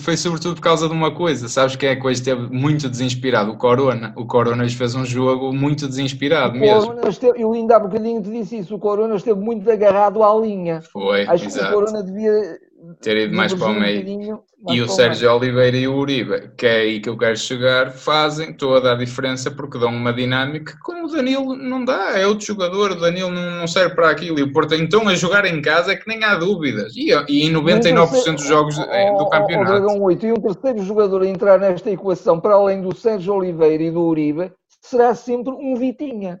foi 0.00 0.16
sobretudo 0.16 0.54
por 0.54 0.62
causa 0.62 0.88
de 0.88 0.94
uma 0.94 1.14
coisa. 1.14 1.48
Sabes 1.48 1.76
quem 1.76 1.90
é 1.90 1.96
que 1.96 2.06
hoje 2.06 2.20
esteve 2.20 2.48
muito 2.50 2.88
desinspirado? 2.88 3.52
O 3.52 3.58
Corona. 3.58 4.12
O 4.16 4.24
Corona 4.24 4.66
fez 4.68 4.94
um 4.94 5.04
jogo 5.04 5.52
muito 5.52 5.86
desinspirado 5.86 6.56
o 6.56 6.60
mesmo. 6.60 6.94
Esteve, 7.08 7.42
eu 7.42 7.52
ainda 7.52 7.76
há 7.76 7.78
bocadinho 7.78 8.22
te 8.22 8.30
disse 8.30 8.58
isso. 8.58 8.74
O 8.74 8.78
Corona 8.78 9.16
esteve 9.16 9.38
muito 9.38 9.70
agarrado 9.70 10.22
à 10.22 10.34
linha. 10.34 10.80
Foi, 10.92 11.26
Acho 11.26 11.46
exato. 11.46 11.66
que 11.66 11.72
o 11.72 11.74
Corona 11.74 12.02
devia 12.02 12.58
ter 13.00 13.16
ido 13.16 13.36
mais 13.36 13.52
para 13.54 13.68
o 13.68 13.74
meio. 13.74 14.42
E 14.68 14.80
o 14.80 14.88
Sérgio 14.88 15.32
Oliveira 15.32 15.76
e 15.76 15.86
o 15.86 15.96
Uribe, 15.96 16.50
que 16.56 16.66
é 16.66 16.76
aí 16.80 17.00
que 17.00 17.08
eu 17.08 17.16
quero 17.16 17.36
chegar, 17.36 17.92
fazem 17.92 18.52
toda 18.52 18.92
a 18.92 18.94
diferença 18.94 19.50
porque 19.50 19.78
dão 19.78 19.90
uma 19.90 20.12
dinâmica 20.12 20.72
que 20.72 20.80
como 20.80 21.06
o 21.06 21.10
Danilo 21.10 21.54
não 21.54 21.84
dá, 21.84 22.18
é 22.18 22.26
outro 22.26 22.46
jogador, 22.46 22.92
o 22.92 23.00
Danilo 23.00 23.30
não, 23.30 23.66
serve 23.68 23.94
para 23.94 24.10
aquilo. 24.10 24.38
E 24.38 24.42
o 24.42 24.52
Porto 24.52 24.74
então 24.74 25.08
a 25.08 25.14
jogar 25.14 25.44
em 25.44 25.60
casa 25.60 25.92
é 25.92 25.96
que 25.96 26.08
nem 26.08 26.24
há 26.24 26.36
dúvidas. 26.36 26.96
E, 26.96 27.10
e 27.28 27.46
em 27.46 27.52
99% 27.52 28.34
dos 28.34 28.46
jogos 28.46 28.76
oh, 28.78 29.18
do 29.18 29.28
campeonato. 29.28 29.86
Oh, 29.86 30.02
8. 30.04 30.26
E 30.26 30.32
um 30.32 30.36
terceiro 30.36 30.82
jogador 30.82 31.22
a 31.22 31.26
entrar 31.26 31.60
nesta 31.60 31.90
equação, 31.90 32.40
para 32.40 32.54
além 32.54 32.80
do 32.80 32.94
Sérgio 32.96 33.34
Oliveira 33.34 33.82
e 33.82 33.90
do 33.90 34.02
Uribe, 34.02 34.52
será 34.80 35.14
sempre 35.14 35.52
um 35.52 35.76
Vitinha. 35.76 36.40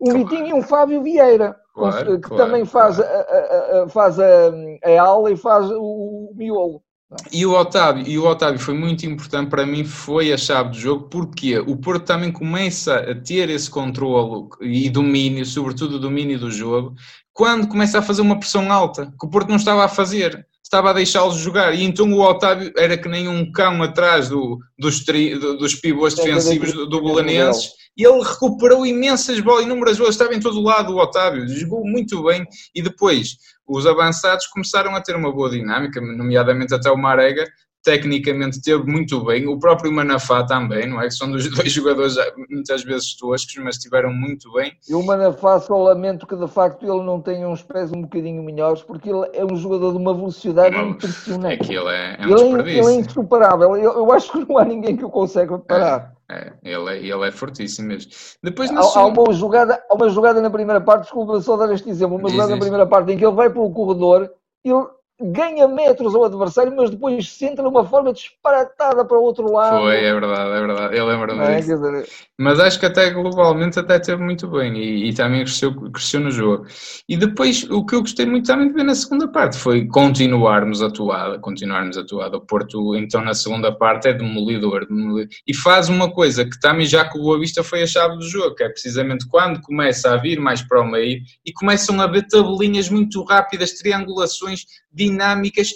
Um 0.00 0.06
claro. 0.06 0.18
Vitinho 0.18 0.46
e 0.48 0.52
um 0.52 0.62
Fábio 0.62 1.02
Vieira, 1.02 1.56
claro, 1.74 2.20
que 2.20 2.28
claro, 2.28 2.44
também 2.44 2.64
faz, 2.64 2.98
a, 2.98 3.04
a, 3.04 3.82
a, 3.84 3.88
faz 3.88 4.18
a, 4.18 4.52
a 4.84 5.02
aula 5.02 5.30
e 5.30 5.36
faz 5.36 5.70
o, 5.70 5.80
o 5.80 6.32
miolo. 6.34 6.82
E 7.30 7.44
o 7.44 7.52
Otávio, 7.52 8.06
e 8.06 8.18
o 8.18 8.26
Otávio 8.26 8.58
foi 8.58 8.74
muito 8.74 9.04
importante 9.04 9.50
para 9.50 9.66
mim, 9.66 9.84
foi 9.84 10.32
a 10.32 10.38
chave 10.38 10.70
do 10.70 10.78
jogo, 10.78 11.08
porque 11.08 11.58
o 11.58 11.76
Porto 11.76 12.06
também 12.06 12.32
começa 12.32 12.96
a 12.96 13.14
ter 13.14 13.50
esse 13.50 13.70
controle 13.70 14.48
e 14.60 14.88
domínio, 14.88 15.44
sobretudo 15.44 15.96
o 15.96 16.00
domínio 16.00 16.38
do 16.38 16.50
jogo, 16.50 16.94
quando 17.32 17.68
começa 17.68 17.98
a 17.98 18.02
fazer 18.02 18.22
uma 18.22 18.38
pressão 18.38 18.72
alta, 18.72 19.12
que 19.18 19.26
o 19.26 19.28
Porto 19.28 19.48
não 19.48 19.56
estava 19.56 19.84
a 19.84 19.88
fazer, 19.88 20.46
estava 20.72 20.88
a 20.88 20.94
deixá-los 20.94 21.36
jogar, 21.36 21.74
e 21.74 21.82
então 21.82 22.10
o 22.10 22.22
Otávio 22.22 22.72
era 22.78 22.96
que 22.96 23.06
nem 23.06 23.28
um 23.28 23.52
cão 23.52 23.82
atrás 23.82 24.30
do, 24.30 24.58
dos, 24.78 25.04
tri, 25.04 25.38
dos 25.38 25.74
pivôs 25.74 26.14
defensivos 26.14 26.72
do, 26.72 26.86
do 26.86 27.02
Bolanenses, 27.02 27.72
e 27.94 28.06
ele 28.06 28.22
recuperou 28.22 28.86
imensas 28.86 29.38
bolas, 29.40 29.66
inúmeras 29.66 29.98
bolas, 29.98 30.14
estava 30.14 30.34
em 30.34 30.40
todo 30.40 30.58
o 30.58 30.62
lado 30.62 30.94
o 30.94 30.98
Otávio, 30.98 31.46
jogou 31.46 31.84
muito 31.84 32.22
bem, 32.22 32.46
e 32.74 32.80
depois 32.80 33.36
os 33.68 33.86
avançados 33.86 34.46
começaram 34.46 34.96
a 34.96 35.02
ter 35.02 35.14
uma 35.14 35.30
boa 35.30 35.50
dinâmica, 35.50 36.00
nomeadamente 36.00 36.74
até 36.74 36.90
o 36.90 36.96
Marega, 36.96 37.46
tecnicamente 37.82 38.62
teve 38.62 38.84
muito 38.84 39.24
bem, 39.24 39.46
o 39.46 39.58
próprio 39.58 39.92
Manafá 39.92 40.44
também, 40.44 40.88
não 40.88 41.00
é? 41.00 41.04
Que 41.04 41.14
são 41.14 41.30
dos 41.30 41.48
dois 41.50 41.72
jogadores 41.72 42.16
muitas 42.48 42.82
vezes 42.84 43.16
toscos, 43.16 43.54
mas 43.62 43.76
estiveram 43.76 44.12
muito 44.12 44.52
bem. 44.52 44.72
E 44.88 44.94
o 44.94 45.02
Manafá 45.02 45.58
só 45.60 45.76
lamento 45.76 46.26
que 46.26 46.36
de 46.36 46.48
facto 46.48 46.82
ele 46.84 47.04
não 47.04 47.20
tenha 47.20 47.48
uns 47.48 47.62
pés 47.62 47.90
um 47.92 48.02
bocadinho 48.02 48.42
melhores, 48.42 48.82
porque 48.82 49.10
ele 49.10 49.28
é 49.32 49.44
um 49.44 49.56
jogador 49.56 49.92
de 49.92 49.98
uma 49.98 50.14
velocidade 50.14 50.76
impressionante. 50.76 51.54
É 51.54 51.56
que 51.56 51.74
ele 51.74 51.90
é, 51.90 52.16
é 52.20 52.26
um 52.26 52.58
ele, 52.58 52.70
é, 52.70 52.78
ele 52.78 52.86
é 52.86 52.94
insuperável, 52.94 53.76
eu, 53.76 53.92
eu, 53.92 54.12
acho 54.12 54.30
que 54.30 54.38
não 54.38 54.58
há 54.58 54.64
ninguém 54.64 54.96
que 54.96 55.04
o 55.04 55.10
consiga 55.10 55.58
parar. 55.58 56.14
É, 56.28 56.34
é, 56.34 56.52
ele, 56.62 56.90
é, 56.90 56.98
ele 56.98 57.28
é 57.28 57.30
fortíssimo 57.30 57.88
mesmo. 57.88 58.10
Depois, 58.42 58.70
há, 58.70 58.80
há, 58.80 59.06
uma 59.06 59.32
jogada, 59.32 59.82
há 59.90 59.94
uma 59.94 60.08
jogada 60.08 60.40
na 60.40 60.50
primeira 60.50 60.80
parte, 60.80 61.02
desculpa 61.02 61.40
só 61.40 61.56
dar 61.56 61.72
este 61.72 61.90
exemplo, 61.90 62.16
uma 62.16 62.30
jogada 62.30 62.52
na 62.52 62.60
primeira 62.60 62.86
parte 62.86 63.12
em 63.12 63.18
que 63.18 63.24
ele 63.24 63.34
vai 63.34 63.50
pelo 63.50 63.70
corredor, 63.70 64.30
ele 64.64 64.86
ganha 65.30 65.68
metros 65.68 66.14
ao 66.14 66.24
adversário, 66.24 66.74
mas 66.76 66.90
depois 66.90 67.28
se 67.28 67.46
entra 67.46 67.62
de 67.62 67.68
uma 67.68 67.84
forma 67.84 68.12
disparatada 68.12 69.04
para 69.04 69.18
o 69.18 69.22
outro 69.22 69.50
lado. 69.52 69.78
Foi, 69.78 69.96
é 69.96 70.12
verdade, 70.12 70.50
é 70.50 70.66
verdade. 70.66 70.96
Eu 70.96 71.06
lembro-me 71.06 71.42
é, 71.44 71.56
disso. 71.56 71.76
Dizer... 71.76 72.08
Mas 72.38 72.58
acho 72.58 72.80
que 72.80 72.86
até 72.86 73.10
globalmente 73.10 73.78
até 73.78 73.98
teve 73.98 74.22
muito 74.22 74.48
bem 74.48 74.76
e, 74.76 75.08
e, 75.08 75.14
também 75.14 75.44
cresceu, 75.44 75.74
cresceu 75.90 76.20
no 76.20 76.30
jogo. 76.30 76.66
E 77.08 77.16
depois 77.16 77.68
o 77.70 77.84
que 77.84 77.94
eu 77.94 78.00
gostei 78.00 78.26
muito 78.26 78.46
também 78.46 78.68
de 78.68 78.74
ver 78.74 78.84
na 78.84 78.94
segunda 78.94 79.28
parte 79.28 79.56
foi 79.56 79.86
continuarmos 79.86 80.82
a 80.82 80.90
toada, 80.90 81.38
continuarmos 81.38 81.96
a 81.96 82.04
toada. 82.04 82.36
O 82.36 82.40
Porto, 82.40 82.96
então, 82.96 83.22
na 83.22 83.34
segunda 83.34 83.70
parte 83.70 84.08
é 84.08 84.12
demolidor, 84.12 84.86
demolidor. 84.86 85.28
E 85.46 85.54
faz 85.54 85.88
uma 85.88 86.10
coisa 86.10 86.44
que 86.44 86.58
também 86.58 86.86
já 86.86 87.04
com 87.04 87.18
o 87.18 87.22
Boa 87.22 87.38
Vista 87.38 87.62
foi 87.62 87.82
a 87.82 87.86
chave 87.86 88.16
do 88.16 88.28
jogo, 88.28 88.54
que 88.54 88.64
é 88.64 88.68
precisamente 88.68 89.26
quando 89.28 89.60
começa 89.60 90.12
a 90.12 90.16
vir 90.16 90.40
mais 90.40 90.62
para 90.62 90.80
o 90.80 90.90
meio 90.90 91.20
e 91.44 91.52
começam 91.52 92.00
a 92.00 92.06
ver 92.06 92.26
tabelinhas 92.26 92.88
muito 92.88 93.22
rápidas, 93.24 93.72
triangulações 93.74 94.64
dinâmicas, 94.92 95.70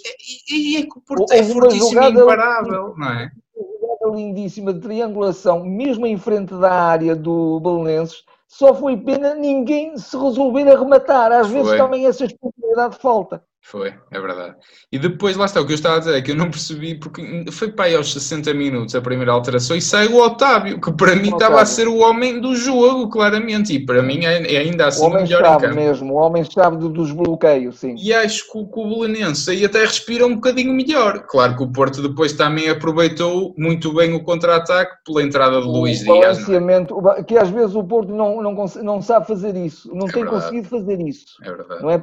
e, 0.48 0.74
e 0.74 0.76
é 0.76 0.86
Porto 1.06 1.32
é 1.32 1.42
fortíssimo 1.42 2.02
e 2.02 2.08
imparável, 2.10 2.94
não 2.96 3.08
é? 3.08 3.30
Uma 3.54 3.80
jogada 3.80 4.16
lindíssima 4.16 4.72
de 4.72 4.80
triangulação, 4.80 5.64
mesmo 5.64 6.06
em 6.06 6.18
frente 6.18 6.54
da 6.54 6.72
área 6.72 7.16
do 7.16 7.58
Belenenses, 7.60 8.24
só 8.46 8.74
foi 8.74 8.96
pena 8.96 9.34
ninguém 9.34 9.96
se 9.96 10.16
resolver 10.16 10.68
a 10.70 10.78
rematar. 10.78 11.32
Às 11.32 11.48
vezes 11.48 11.68
foi. 11.68 11.78
também 11.78 12.06
essa 12.06 12.24
oportunidade 12.24 12.96
falta. 12.98 13.42
Foi, 13.68 13.92
é 14.12 14.20
verdade. 14.20 14.54
E 14.92 14.98
depois, 14.98 15.36
lá 15.36 15.44
está, 15.44 15.60
o 15.60 15.66
que 15.66 15.72
eu 15.72 15.74
estava 15.74 15.96
a 15.96 15.98
dizer 15.98 16.14
é 16.14 16.22
que 16.22 16.30
eu 16.30 16.36
não 16.36 16.48
percebi, 16.48 16.94
porque 16.94 17.44
foi 17.50 17.72
para 17.72 17.86
aí 17.86 17.96
aos 17.96 18.12
60 18.12 18.54
minutos 18.54 18.94
a 18.94 19.00
primeira 19.00 19.32
alteração 19.32 19.76
e 19.76 19.82
sai 19.82 20.06
o 20.06 20.22
Otávio, 20.22 20.80
que 20.80 20.92
para 20.92 21.16
mim 21.16 21.30
estava 21.30 21.60
a 21.60 21.66
ser 21.66 21.88
o 21.88 21.98
homem 21.98 22.40
do 22.40 22.54
jogo, 22.54 23.08
claramente, 23.08 23.74
e 23.74 23.84
para 23.84 24.04
mim 24.04 24.24
é, 24.24 24.54
é 24.54 24.58
ainda 24.58 24.86
assim 24.86 25.02
o, 25.02 25.06
homem 25.06 25.24
melhor 25.24 25.44
chave 25.44 25.74
mesmo, 25.74 26.14
o 26.14 26.16
homem-chave 26.16 26.76
dos 26.76 27.10
bloqueios, 27.10 27.80
sim. 27.80 27.96
E 27.98 28.14
acho 28.14 28.44
que 28.52 28.56
o, 28.56 28.68
que 28.68 28.78
o 28.78 28.88
Belenense 28.88 29.50
aí 29.50 29.64
até 29.64 29.80
respira 29.80 30.24
um 30.24 30.36
bocadinho 30.36 30.72
melhor. 30.72 31.24
Claro 31.26 31.56
que 31.56 31.64
o 31.64 31.72
Porto 31.72 32.00
depois 32.00 32.34
também 32.34 32.68
aproveitou 32.68 33.52
muito 33.58 33.92
bem 33.92 34.14
o 34.14 34.22
contra-ataque 34.22 34.92
pela 35.04 35.24
entrada 35.24 35.60
de 35.60 35.66
o 35.66 35.72
Luís 35.72 36.04
Dias. 36.04 36.48
É? 36.48 37.22
Que 37.24 37.36
às 37.36 37.50
vezes 37.50 37.74
o 37.74 37.82
Porto 37.82 38.14
não, 38.14 38.40
não, 38.40 38.54
não 38.84 39.02
sabe 39.02 39.26
fazer 39.26 39.56
isso, 39.56 39.92
não 39.92 40.06
é 40.06 40.12
tem 40.12 40.22
verdade. 40.22 40.44
conseguido 40.44 40.68
fazer 40.68 41.00
isso. 41.00 41.24
É 41.42 41.50
verdade. 41.50 41.82
Não 41.82 41.90
é, 41.90 42.00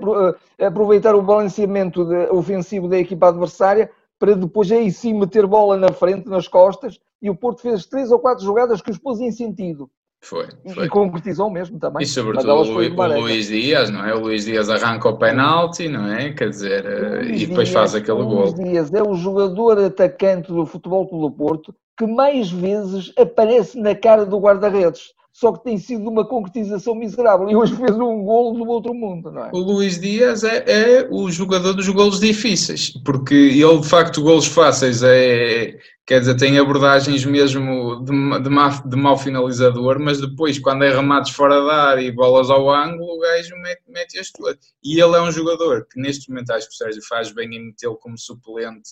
é 0.58 0.66
aproveitar 0.66 1.16
o 1.16 1.22
balanceamento 1.22 1.53
balanceamento 1.54 2.06
de, 2.06 2.32
ofensivo 2.32 2.88
da 2.88 2.98
equipa 2.98 3.30
adversária 3.30 3.90
para 4.20 4.36
depois 4.36 4.72
aí 4.72 4.92
sim 4.92 5.14
meter 5.14 5.46
bola 5.46 5.78
na 5.78 5.92
frente, 5.92 6.28
nas 6.28 6.48
costas, 6.48 6.98
e 7.22 7.30
o 7.30 7.36
Porto 7.36 7.62
fez 7.62 7.86
três 7.86 8.12
ou 8.12 8.20
quatro 8.20 8.44
jogadas 8.44 8.82
que 8.82 8.92
os 8.92 8.98
pôs 8.98 9.20
em 9.20 9.32
sentido. 9.32 9.90
Foi, 10.22 10.48
foi. 10.74 10.86
E 10.86 10.90
concretizou 10.90 11.50
mesmo 11.50 11.78
também. 11.78 12.04
E 12.04 12.06
sobretudo 12.06 12.54
o, 12.54 12.78
o, 12.78 13.20
Luís 13.20 13.48
Dias, 13.48 13.90
não 13.90 14.06
é? 14.06 14.16
O 14.16 14.22
Luís 14.22 14.46
Dias 14.46 14.70
arranca 14.70 15.10
o 15.10 15.18
penalti, 15.18 15.90
não 15.90 16.08
é? 16.08 16.32
Quer 16.32 16.50
dizer, 16.50 16.86
eh, 16.86 17.26
e 17.26 17.46
depois 17.46 17.68
Dias, 17.68 17.70
faz 17.72 17.96
aquele 17.96 18.24
gol. 18.24 18.28
O 18.28 18.40
Luís 18.44 18.54
Dias 18.54 18.94
é 18.94 19.04
o 19.04 19.16
jogador 19.16 19.78
atacante 19.80 20.50
do 20.54 20.66
Futebol 20.66 21.06
do 21.06 21.30
Porto 21.30 21.76
que 21.98 22.08
mais 22.08 22.50
vezes 22.50 23.12
aparece 23.18 23.78
na 23.78 23.94
cara 23.94 24.26
do 24.26 24.40
guarda-redes 24.40 25.12
só 25.34 25.52
que 25.52 25.64
tem 25.64 25.80
sido 25.80 26.08
uma 26.08 26.24
concretização 26.24 26.94
miserável. 26.94 27.50
E 27.50 27.56
hoje 27.56 27.76
fez 27.76 27.96
um 27.96 28.24
gol 28.24 28.54
do 28.54 28.70
outro 28.70 28.94
mundo, 28.94 29.32
não 29.32 29.46
é? 29.46 29.50
O 29.52 29.58
Luís 29.58 30.00
Dias 30.00 30.44
é, 30.44 30.64
é 30.68 31.08
o 31.10 31.30
jogador 31.32 31.74
dos 31.74 31.90
golos 31.90 32.20
difíceis, 32.20 32.92
porque 33.04 33.34
ele, 33.34 33.80
de 33.80 33.90
facto, 33.90 34.22
golos 34.22 34.46
fáceis 34.46 35.02
é, 35.02 35.76
quer 36.06 36.20
dizer, 36.20 36.38
tem 36.38 36.60
abordagens 36.60 37.26
mesmo 37.26 38.06
de, 38.06 38.44
de, 38.44 38.50
má, 38.50 38.70
de 38.70 38.96
mau 38.96 39.18
finalizador, 39.18 40.00
mas 40.00 40.22
depois, 40.22 40.60
quando 40.60 40.84
é 40.84 40.96
remates 40.96 41.34
fora 41.34 41.66
da 41.66 41.90
área 41.90 42.02
e 42.02 42.12
bolas 42.12 42.52
ao 42.52 42.70
ângulo, 42.70 43.16
o 43.16 43.20
gajo 43.20 43.56
mete, 43.58 43.82
mete 43.88 44.20
as 44.20 44.30
todas. 44.30 44.58
E 44.84 45.02
ele 45.02 45.16
é 45.16 45.22
um 45.22 45.32
jogador 45.32 45.88
que, 45.92 46.00
neste 46.00 46.30
momento, 46.30 46.52
acho 46.52 46.68
que 46.68 46.76
o 46.76 46.78
Sérgio 46.78 47.02
faz 47.10 47.32
bem 47.32 47.56
em 47.56 47.66
metê-lo 47.66 47.98
como 47.98 48.20
suplente 48.20 48.92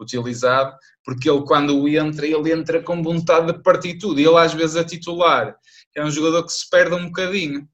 utilizado, 0.00 0.76
porque 1.04 1.28
ele 1.28 1.42
quando 1.42 1.88
entra, 1.88 2.26
ele 2.26 2.52
entra 2.52 2.82
com 2.82 3.02
vontade 3.02 3.52
de 3.52 3.62
partir 3.62 3.98
tudo, 3.98 4.20
ele 4.20 4.36
às 4.36 4.54
vezes 4.54 4.76
a 4.76 4.84
titular 4.84 5.56
é 5.94 6.04
um 6.04 6.10
jogador 6.10 6.44
que 6.44 6.52
se 6.52 6.68
perde 6.68 6.94
um 6.94 7.06
bocadinho, 7.06 7.68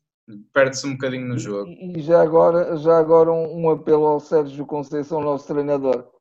perde-se 0.52 0.87
um 0.87 0.92
bocadinho 0.92 1.26
no 1.26 1.38
jogo. 1.38 1.71
E 1.71 2.00
já 2.00 2.23
agora, 2.23 2.76
já 2.76 2.99
agora 2.99 3.30
um, 3.33 3.64
um 3.64 3.71
apelo 3.71 4.06
ao 4.06 4.21
Sérgio 4.21 4.64
Conceição, 4.66 5.21
nosso 5.21 5.47
treinador. 5.47 6.13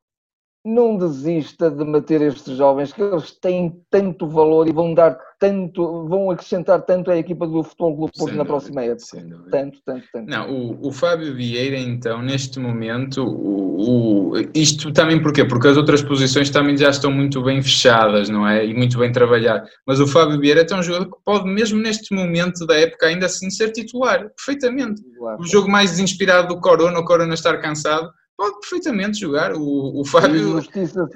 Não 0.66 0.96
desista 0.96 1.70
de 1.70 1.84
manter 1.84 2.22
estes 2.22 2.56
jovens, 2.56 2.94
que 2.94 3.02
eles 3.02 3.32
têm 3.32 3.82
tanto 3.90 4.28
valor 4.28 4.68
e 4.68 4.72
vão 4.72 4.94
dar 4.94 5.18
tanto, 5.38 6.08
vão 6.08 6.32
acrescentar 6.32 6.82
tanto 6.84 7.12
à 7.12 7.18
equipa 7.18 7.46
do 7.46 7.62
Futebol 7.64 7.98
Clube 7.98 8.14
Porto 8.18 8.34
na 8.34 8.46
próxima 8.46 8.82
época. 8.82 9.18
Tanto, 9.52 9.82
tanto, 9.86 10.08
tanto. 10.14 10.30
Não, 10.30 10.50
o, 10.50 10.88
o 10.88 10.92
Fábio 10.94 11.36
Vieira, 11.36 11.78
então, 11.78 12.22
neste 12.22 12.60
momento, 12.60 13.26
o, 13.26 14.32
o, 14.32 14.34
isto 14.54 14.94
também 14.94 15.22
porquê? 15.22 15.44
Porque 15.44 15.68
as 15.68 15.76
outras 15.76 16.02
posições 16.02 16.50
também 16.50 16.78
já 16.78 16.90
estão 16.90 17.12
muito 17.12 17.44
bem 17.44 17.62
fechadas, 17.62 18.30
não 18.30 18.48
é? 18.48 18.66
E 18.66 18.74
muito 18.74 18.98
bem 18.98 19.12
trabalhadas. 19.12 19.70
Mas 19.86 20.00
o 20.00 20.08
Fábio 20.08 20.40
Vieira 20.40 20.66
é 20.70 20.76
um 20.76 20.82
jogador 20.82 21.08
que 21.08 21.24
pode, 21.26 21.46
mesmo 21.46 21.82
neste 21.82 22.16
momento 22.16 22.66
da 22.66 22.80
época, 22.80 23.08
ainda 23.08 23.26
assim 23.26 23.50
ser 23.50 23.74
titular, 23.74 24.30
perfeitamente. 24.30 25.02
Claro. 25.18 25.42
O 25.42 25.46
jogo 25.46 25.70
mais 25.70 26.00
inspirado 26.00 26.56
do 26.56 26.62
Corona, 26.62 27.00
o 27.00 27.04
Corona 27.04 27.34
estar 27.34 27.58
cansado, 27.58 28.10
pode 28.44 28.60
perfeitamente 28.60 29.20
jogar. 29.20 29.54
O, 29.54 30.02
o 30.02 30.06
Fábio. 30.06 30.62
Justiça, 30.62 31.10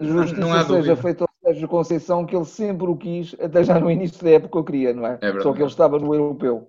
justiça 0.00 0.40
não 0.40 0.52
há 0.52 0.64
seja 0.64 0.96
feita 0.96 1.24
ao 1.24 1.30
Sérgio 1.42 1.68
Conceição, 1.68 2.24
que 2.24 2.36
ele 2.36 2.44
sempre 2.44 2.86
o 2.86 2.96
quis, 2.96 3.34
até 3.40 3.64
já 3.64 3.78
no 3.80 3.90
início 3.90 4.22
da 4.22 4.30
época 4.30 4.58
eu 4.58 4.64
queria, 4.64 4.94
não 4.94 5.06
é? 5.06 5.18
é 5.20 5.40
Só 5.40 5.52
que 5.52 5.60
ele 5.60 5.68
estava 5.68 5.98
no 5.98 6.14
europeu. 6.14 6.68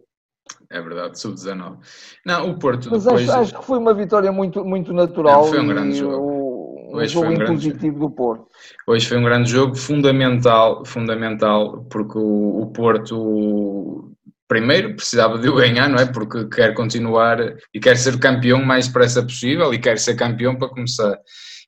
É 0.72 0.82
verdade, 0.82 1.20
sub-19. 1.20 1.78
Não, 2.26 2.50
o 2.50 2.58
Porto 2.58 2.90
Mas 2.90 3.04
depois... 3.04 3.30
acho, 3.30 3.40
acho, 3.40 3.60
que 3.60 3.66
foi 3.66 3.78
uma 3.78 3.94
vitória 3.94 4.32
muito, 4.32 4.66
muito 4.66 4.92
natural. 4.92 5.44
Não, 5.44 5.50
foi 5.50 5.60
um 5.60 5.68
grande 5.68 5.98
jogo. 5.98 6.18
O, 6.18 6.98
um 6.98 7.06
jogo 7.06 7.28
foi 7.28 7.38
um 7.38 7.44
impositivo 7.44 8.00
do 8.00 8.10
Porto. 8.10 8.48
Hoje 8.88 9.08
foi 9.08 9.18
um 9.18 9.24
grande 9.24 9.50
jogo, 9.52 9.76
fundamental, 9.76 10.84
fundamental, 10.86 11.86
porque 11.92 12.18
o, 12.18 12.62
o 12.62 12.68
Porto 12.72 14.12
primeiro 14.50 14.96
precisava 14.96 15.38
de 15.38 15.48
o 15.48 15.56
ganhar, 15.56 15.88
não 15.88 16.00
é? 16.00 16.06
Porque 16.08 16.50
quer 16.50 16.74
continuar 16.74 17.38
e 17.72 17.80
quer 17.80 17.96
ser 17.96 18.20
campeão 18.20 18.60
o 18.60 18.66
mais 18.66 18.88
depressa 18.88 19.22
possível 19.22 19.72
e 19.74 19.80
quer 19.80 20.00
ser 20.00 20.16
campeão 20.16 20.58
para 20.58 20.68
começar. 20.68 21.16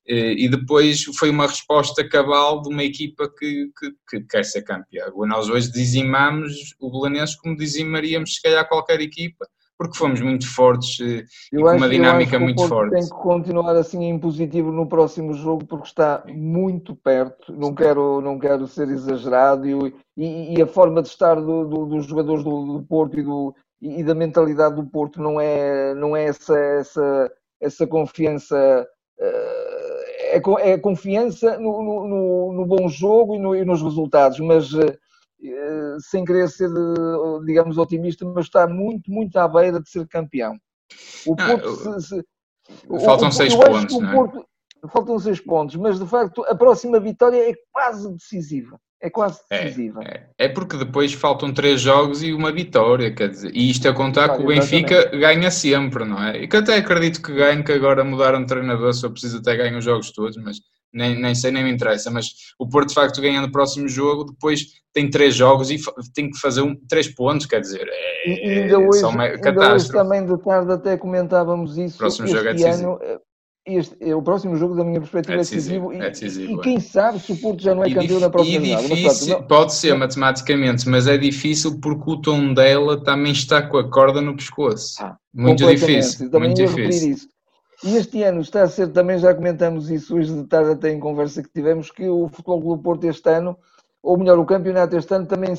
E 0.05 0.49
depois 0.49 1.03
foi 1.17 1.29
uma 1.29 1.45
resposta 1.45 2.03
cabal 2.03 2.61
de 2.63 2.69
uma 2.69 2.83
equipa 2.83 3.29
que, 3.29 3.69
que, 3.79 3.91
que 4.09 4.27
quer 4.27 4.43
ser 4.43 4.63
campeã. 4.63 5.05
Nós 5.27 5.47
hoje 5.47 5.71
dizimamos 5.71 6.75
o 6.79 6.91
Belenenses 6.91 7.35
como 7.35 7.55
dizimaríamos 7.55 8.33
se 8.33 8.41
calhar 8.41 8.67
qualquer 8.67 8.99
equipa, 8.99 9.45
porque 9.81 9.97
fomos 9.97 10.21
muito 10.21 10.47
fortes 10.47 10.99
eh, 10.99 11.25
eu 11.51 11.61
e 11.61 11.63
com 11.63 11.77
uma 11.77 11.89
dinâmica 11.89 12.37
muito 12.37 12.67
forte. 12.67 12.91
Tem 12.91 13.01
que 13.03 13.09
continuar 13.09 13.75
assim 13.75 14.03
em 14.03 14.19
positivo 14.19 14.71
no 14.71 14.85
próximo 14.85 15.33
jogo 15.33 15.65
porque 15.65 15.87
está 15.87 16.23
muito 16.27 16.95
perto. 16.95 17.51
Não 17.51 17.73
quero, 17.73 18.21
não 18.21 18.37
quero 18.37 18.67
ser 18.67 18.89
exagerado 18.89 19.67
e, 19.67 19.95
e, 20.15 20.55
e 20.55 20.61
a 20.61 20.67
forma 20.67 21.01
de 21.01 21.07
estar 21.07 21.33
do, 21.33 21.65
do, 21.65 21.85
dos 21.87 22.05
jogadores 22.05 22.43
do, 22.43 22.77
do 22.77 22.83
Porto 22.83 23.19
e, 23.19 23.23
do, 23.23 23.55
e, 23.81 24.03
da 24.03 24.13
mentalidade 24.13 24.75
do 24.75 24.85
Porto 24.85 25.19
não 25.19 25.41
é, 25.41 25.95
não 25.95 26.15
é 26.15 26.25
essa, 26.25 26.55
essa, 26.55 27.31
essa 27.59 27.87
confiança. 27.87 28.87
Eh, 29.19 30.37
é, 30.37 30.71
é 30.71 30.77
confiança 30.77 31.57
no, 31.57 31.81
no, 31.81 32.53
no, 32.53 32.65
bom 32.67 32.87
jogo 32.87 33.35
e, 33.35 33.39
no, 33.39 33.55
e 33.55 33.65
nos 33.65 33.81
resultados, 33.81 34.39
mas 34.39 34.71
eh, 34.75 34.95
sem 35.99 36.23
querer 36.23 36.49
ser, 36.49 36.69
digamos, 37.45 37.77
otimista, 37.77 38.25
mas 38.25 38.45
está 38.45 38.67
muito, 38.67 39.11
muito 39.11 39.35
à 39.37 39.47
beira 39.47 39.81
de 39.81 39.89
ser 39.89 40.07
campeão. 40.07 40.55
O 41.25 41.35
ah, 41.37 41.47
Porto, 41.47 42.01
se, 42.01 42.07
se, 42.07 42.25
faltam 43.05 43.29
o, 43.29 43.31
seis 43.31 43.55
pontos, 43.55 43.99
não 43.99 44.09
é? 44.09 44.13
Porto, 44.13 44.45
faltam 44.89 45.19
seis 45.19 45.39
pontos, 45.39 45.75
mas 45.75 45.99
de 45.99 46.05
facto 46.05 46.43
a 46.45 46.55
próxima 46.55 46.99
vitória 46.99 47.49
é 47.49 47.53
quase 47.71 48.11
decisiva. 48.13 48.79
É 49.03 49.09
quase 49.09 49.39
é, 49.49 49.63
decisiva. 49.63 50.03
É, 50.03 50.29
é, 50.37 50.45
é, 50.45 50.47
porque 50.47 50.77
depois 50.77 51.11
faltam 51.13 51.51
três 51.51 51.81
jogos 51.81 52.21
e 52.21 52.33
uma 52.33 52.51
vitória, 52.51 53.11
quer 53.11 53.29
dizer, 53.29 53.51
e 53.51 53.71
isto 53.71 53.89
a 53.89 53.93
contar 53.93 54.37
que 54.37 54.43
o 54.43 54.47
Benfica 54.47 54.93
exatamente. 54.93 55.19
ganha 55.19 55.51
sempre, 55.51 56.05
não 56.05 56.21
é? 56.21 56.43
E 56.43 56.47
que 56.47 56.57
até 56.57 56.75
acredito 56.75 57.19
que 57.19 57.33
ganhe, 57.33 57.63
que 57.63 57.71
agora 57.71 58.03
mudaram 58.03 58.41
de 58.41 58.47
treinador, 58.47 58.93
só 58.93 59.09
precisa 59.09 59.39
até 59.39 59.55
ganhar 59.55 59.77
os 59.77 59.83
jogos 59.83 60.11
todos, 60.11 60.37
mas 60.37 60.57
nem, 60.93 61.19
nem 61.19 61.35
sei, 61.35 61.51
nem 61.51 61.63
me 61.63 61.71
interessa. 61.71 62.11
Mas 62.11 62.27
o 62.59 62.67
Porto, 62.67 62.89
de 62.89 62.95
facto, 62.95 63.21
ganhando 63.21 63.47
o 63.47 63.51
próximo 63.51 63.87
jogo, 63.87 64.25
depois 64.25 64.65
tem 64.93 65.09
três 65.09 65.35
jogos 65.35 65.71
e 65.71 65.77
tem 66.13 66.29
que 66.29 66.39
fazer 66.39 66.61
um, 66.61 66.75
três 66.87 67.07
pontos, 67.07 67.45
quer 67.45 67.61
dizer, 67.61 67.87
é, 67.87 68.29
e 68.29 68.59
ainda 68.61 68.79
hoje, 68.79 69.05
ainda 69.05 69.73
hoje 69.73 69.89
também 69.89 70.25
de 70.25 70.37
tarde 70.43 70.71
até 70.71 70.97
comentávamos 70.97 71.77
isso. 71.77 71.95
O 71.95 71.99
próximo 71.99 72.27
jogo 72.27 72.49
é 72.49 72.53
decisivo. 72.53 72.99
Ano, 73.01 73.21
este, 73.63 73.95
é 74.01 74.15
o 74.15 74.23
próximo 74.23 74.55
jogo, 74.55 74.75
da 74.75 74.83
minha 74.83 74.99
perspectiva, 74.99 75.35
é 75.35 75.37
decisivo. 75.37 75.93
É 75.93 76.09
decisivo, 76.09 76.53
e, 76.53 76.55
e, 76.55 76.61
quem 76.61 76.79
sabe 76.79 77.19
se 77.19 77.31
o 77.31 77.37
Porto 77.37 77.61
já 77.61 77.75
não 77.75 77.83
é 77.83 77.93
campeão 77.93 78.19
na 78.19 78.29
próxima 78.29 78.65
e 78.65 78.75
difícil, 78.75 79.37
mas, 79.37 79.47
Pode 79.47 79.73
ser 79.75 79.93
matematicamente, 79.93 80.89
mas 80.89 81.05
é 81.05 81.15
difícil 81.15 81.79
porque 81.79 82.09
o 82.09 82.17
tom 82.19 82.55
dela 82.55 83.01
também 83.03 83.31
está 83.31 83.61
com 83.61 83.77
a 83.77 83.87
corda 83.87 84.19
no 84.19 84.35
pescoço. 84.35 84.95
Ah, 84.99 85.15
muito 85.31 85.65
difícil. 85.67 86.31
Também 86.31 86.49
muito 86.49 86.65
difícil. 86.65 87.11
Isso. 87.11 87.27
E 87.83 87.95
este 87.95 88.21
ano 88.21 88.41
está 88.41 88.61
a 88.61 88.67
ser, 88.67 88.91
também 88.91 89.17
já 89.17 89.33
comentamos 89.33 89.89
isso 89.89 90.15
hoje 90.15 90.31
de 90.33 90.43
tarde 90.43 90.71
até 90.71 90.91
em 90.91 90.99
conversa 90.99 91.41
que 91.41 91.49
tivemos, 91.49 91.89
que 91.89 92.07
o 92.07 92.27
Futebol 92.27 92.61
Clube 92.61 92.83
Porto 92.83 93.05
este 93.05 93.27
ano, 93.29 93.57
ou 94.03 94.17
melhor, 94.17 94.37
o 94.37 94.45
campeonato 94.45 94.95
este 94.95 95.13
ano 95.15 95.25
também 95.25 95.53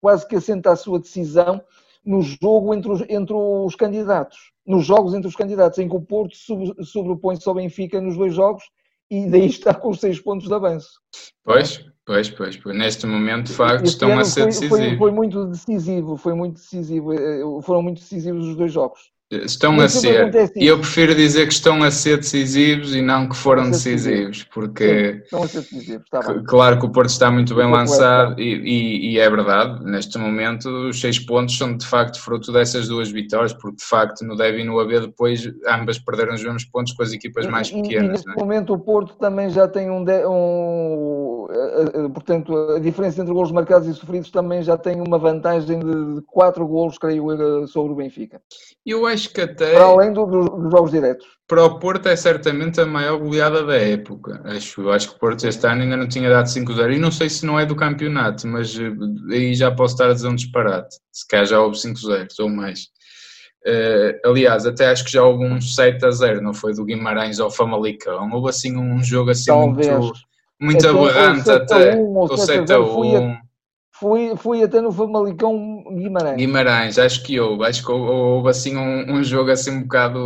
quase 0.00 0.26
que 0.26 0.34
assenta 0.34 0.72
a 0.72 0.76
sua 0.76 0.98
decisão 0.98 1.62
no 2.04 2.20
jogo 2.20 2.74
entre 2.74 2.90
os, 2.90 3.00
entre 3.08 3.34
os 3.34 3.76
candidatos, 3.76 4.52
nos 4.66 4.84
jogos 4.84 5.14
entre 5.14 5.28
os 5.28 5.36
candidatos, 5.36 5.78
em 5.78 5.88
que 5.88 5.94
o 5.94 6.00
Porto 6.00 6.36
sobrepõe-se 6.84 7.48
ao 7.48 7.54
Benfica 7.54 8.00
nos 8.00 8.16
dois 8.16 8.34
jogos 8.34 8.64
e 9.08 9.26
daí 9.26 9.46
está 9.46 9.72
com 9.72 9.90
os 9.90 10.00
seis 10.00 10.20
pontos 10.20 10.48
de 10.48 10.54
avanço. 10.54 11.00
Pois, 11.44 11.84
pois, 12.04 12.28
pois, 12.28 12.56
pois. 12.56 12.76
neste 12.76 13.06
momento 13.06 13.46
de 13.46 13.52
facto 13.52 13.84
este 13.84 13.94
estão 13.94 14.18
a 14.18 14.24
ser 14.24 14.40
foi, 14.40 14.46
decisivos. 14.46 14.78
Foi, 14.78 14.96
foi, 14.96 15.10
muito 15.12 15.46
decisivo, 15.46 16.16
foi 16.16 16.34
muito 16.34 16.54
decisivo, 16.54 17.12
eh, 17.12 17.62
foram 17.62 17.82
muito 17.82 18.00
decisivos 18.00 18.46
os 18.48 18.56
dois 18.56 18.72
jogos. 18.72 19.12
Estão 19.28 19.80
a 19.80 19.88
ser, 19.88 20.52
e 20.54 20.68
eu 20.68 20.78
prefiro 20.78 21.12
dizer 21.12 21.48
que 21.48 21.52
estão 21.52 21.82
a 21.82 21.90
ser 21.90 22.18
decisivos 22.18 22.94
e 22.94 23.02
não 23.02 23.28
que 23.28 23.34
foram 23.34 23.72
decisivos, 23.72 24.44
porque 24.54 25.20
Sim, 25.28 25.36
a 25.36 25.48
ser 25.48 25.60
decisivos, 25.62 26.04
está 26.04 26.20
bem. 26.20 26.44
claro 26.44 26.78
que 26.78 26.86
o 26.86 26.90
Porto 26.90 27.10
está 27.10 27.28
muito 27.28 27.52
bem 27.52 27.68
lançado 27.68 28.40
e, 28.40 28.54
e, 28.54 29.10
e, 29.10 29.18
é 29.18 29.28
verdade, 29.28 29.84
neste 29.84 30.16
momento 30.16 30.68
os 30.68 31.00
seis 31.00 31.18
pontos 31.18 31.58
são 31.58 31.76
de 31.76 31.84
facto 31.84 32.20
fruto 32.20 32.52
dessas 32.52 32.86
duas 32.86 33.10
vitórias, 33.10 33.52
porque 33.52 33.78
de 33.78 33.84
facto 33.84 34.24
no 34.24 34.36
deve 34.36 34.60
e 34.60 34.64
no 34.64 34.78
AB 34.78 35.00
depois 35.00 35.52
ambas 35.66 35.98
perderam 35.98 36.32
os 36.32 36.44
mesmos 36.44 36.64
pontos 36.64 36.92
com 36.92 37.02
as 37.02 37.12
equipas 37.12 37.48
mais 37.48 37.68
pequenas. 37.68 38.04
E, 38.04 38.26
neste 38.26 38.30
é? 38.30 38.34
momento 38.34 38.74
o 38.74 38.78
Porto 38.78 39.16
também 39.16 39.50
já 39.50 39.66
tem 39.66 39.90
um, 39.90 40.04
um, 40.04 41.25
portanto 42.12 42.56
a 42.70 42.78
diferença 42.78 43.20
entre 43.20 43.32
golos 43.32 43.52
marcados 43.52 43.88
e 43.88 43.94
sofridos 43.94 44.30
também 44.30 44.62
já 44.62 44.76
tem 44.76 45.00
uma 45.00 45.18
vantagem 45.18 45.78
de 45.78 46.22
quatro 46.26 46.66
golos, 46.66 46.98
creio 46.98 47.30
eu, 47.32 47.66
sobre 47.68 47.92
o 47.92 47.96
Benfica. 47.96 48.40
Eu 48.84 49.06
acho 49.06 49.32
que 49.32 49.40
até. 49.40 49.72
Para 49.72 49.84
além 49.84 50.12
do, 50.12 50.26
dos 50.26 50.70
jogos 50.70 50.90
diretos. 50.90 51.26
Para 51.48 51.64
o 51.64 51.78
Porto 51.78 52.08
é 52.08 52.16
certamente 52.16 52.80
a 52.80 52.86
maior 52.86 53.18
goleada 53.18 53.64
da 53.64 53.76
época. 53.76 54.42
Acho, 54.44 54.90
acho 54.90 55.10
que 55.10 55.16
o 55.16 55.18
Porto 55.18 55.46
este 55.46 55.64
ano 55.66 55.82
ainda 55.82 55.96
não 55.96 56.08
tinha 56.08 56.28
dado 56.28 56.46
5-0. 56.46 56.94
E 56.94 56.98
não 56.98 57.12
sei 57.12 57.28
se 57.28 57.46
não 57.46 57.58
é 57.58 57.64
do 57.64 57.76
campeonato, 57.76 58.48
mas 58.48 58.76
eh, 58.76 58.90
aí 59.32 59.54
já 59.54 59.70
posso 59.70 59.94
estar 59.94 60.10
a 60.10 60.14
dizer 60.14 60.28
um 60.28 60.34
disparate. 60.34 60.96
Se 61.12 61.26
calhar 61.28 61.46
já 61.46 61.60
houve 61.60 61.76
5-0 61.76 62.26
ou 62.40 62.48
mais. 62.48 62.88
Uh, 63.64 64.14
aliás, 64.24 64.64
até 64.64 64.86
acho 64.86 65.04
que 65.04 65.10
já 65.10 65.24
houve 65.24 65.44
um 65.44 65.60
7 65.60 65.98
0, 66.12 66.40
não 66.40 66.54
foi 66.54 66.72
do 66.72 66.84
Guimarães 66.84 67.40
ao 67.40 67.50
Famalicão. 67.50 68.30
Houve 68.32 68.50
assim 68.50 68.76
um 68.76 69.02
jogo 69.02 69.30
assim 69.30 69.46
Talvez. 69.46 69.88
muito, 69.88 70.12
muito 70.60 70.86
aberrante 70.88 71.50
até. 71.50 71.96
Ou 71.96 72.36
7 72.36 72.72
a 72.72 72.80
1. 72.80 73.46
Fui, 73.98 74.36
fui 74.36 74.62
até 74.62 74.78
no 74.82 74.92
Famalicão 74.92 75.82
Guimarães. 75.88 76.36
Guimarães, 76.36 76.98
acho 76.98 77.22
que 77.22 77.40
houve. 77.40 77.64
Acho 77.64 77.82
que 77.82 77.90
houve 77.90 78.50
assim 78.50 78.76
um, 78.76 79.10
um, 79.10 79.24
jogo 79.24 79.50
assim 79.50 79.70
um 79.70 79.82
bocado 79.84 80.18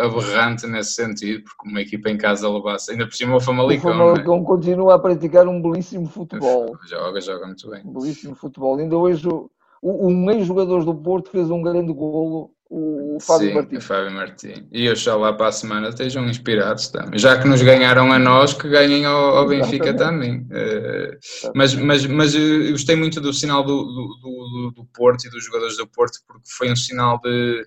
aberrante 0.00 0.66
nesse 0.66 0.94
sentido, 0.94 1.44
porque 1.44 1.68
uma 1.70 1.80
equipa 1.80 2.10
em 2.10 2.18
casa 2.18 2.48
levasse, 2.48 2.90
ainda 2.90 3.06
por 3.06 3.14
cima 3.14 3.36
o 3.36 3.40
Famalicão. 3.40 3.92
O 3.92 3.94
é? 3.94 3.96
Famalicão 3.96 4.36
é? 4.38 4.44
continua 4.44 4.94
a 4.96 4.98
praticar 4.98 5.46
um 5.46 5.62
belíssimo 5.62 6.06
futebol. 6.08 6.76
Joga, 6.88 7.20
joga 7.20 7.46
muito 7.46 7.70
bem. 7.70 7.82
Um 7.84 7.92
belíssimo 7.92 8.34
futebol. 8.34 8.76
Ainda 8.76 8.96
hoje 8.96 9.28
o, 9.28 9.48
um 9.82 10.28
ex-jogador 10.32 10.84
do 10.84 10.94
Porto 10.96 11.30
fez 11.30 11.48
um 11.48 11.62
grande 11.62 11.92
golo 11.92 12.55
o 12.68 13.18
Fábio 13.20 13.48
Sim, 13.48 13.54
Martins. 13.54 13.78
o 13.78 13.86
Fábio 13.86 14.10
Martins. 14.10 14.64
E 14.72 14.90
oxalá 14.90 15.32
para 15.32 15.48
a 15.48 15.52
semana 15.52 15.88
estejam 15.88 16.28
inspirados 16.28 16.88
também. 16.88 17.18
Já 17.18 17.40
que 17.40 17.46
nos 17.46 17.62
ganharam 17.62 18.12
a 18.12 18.18
nós, 18.18 18.52
que 18.54 18.68
ganhem 18.68 19.04
ao, 19.04 19.36
ao 19.36 19.46
Benfica 19.46 19.94
também. 19.94 20.40
Uh, 20.40 21.16
mas, 21.54 21.74
mas, 21.74 22.06
mas 22.06 22.34
eu 22.34 22.72
gostei 22.72 22.96
muito 22.96 23.20
do 23.20 23.32
sinal 23.32 23.62
do, 23.62 23.84
do, 23.84 24.08
do, 24.20 24.72
do, 24.76 24.84
Porto 24.92 25.26
e 25.26 25.30
dos 25.30 25.44
jogadores 25.44 25.76
do 25.76 25.86
Porto, 25.86 26.18
porque 26.26 26.48
foi 26.48 26.70
um 26.70 26.76
sinal 26.76 27.20
de. 27.22 27.64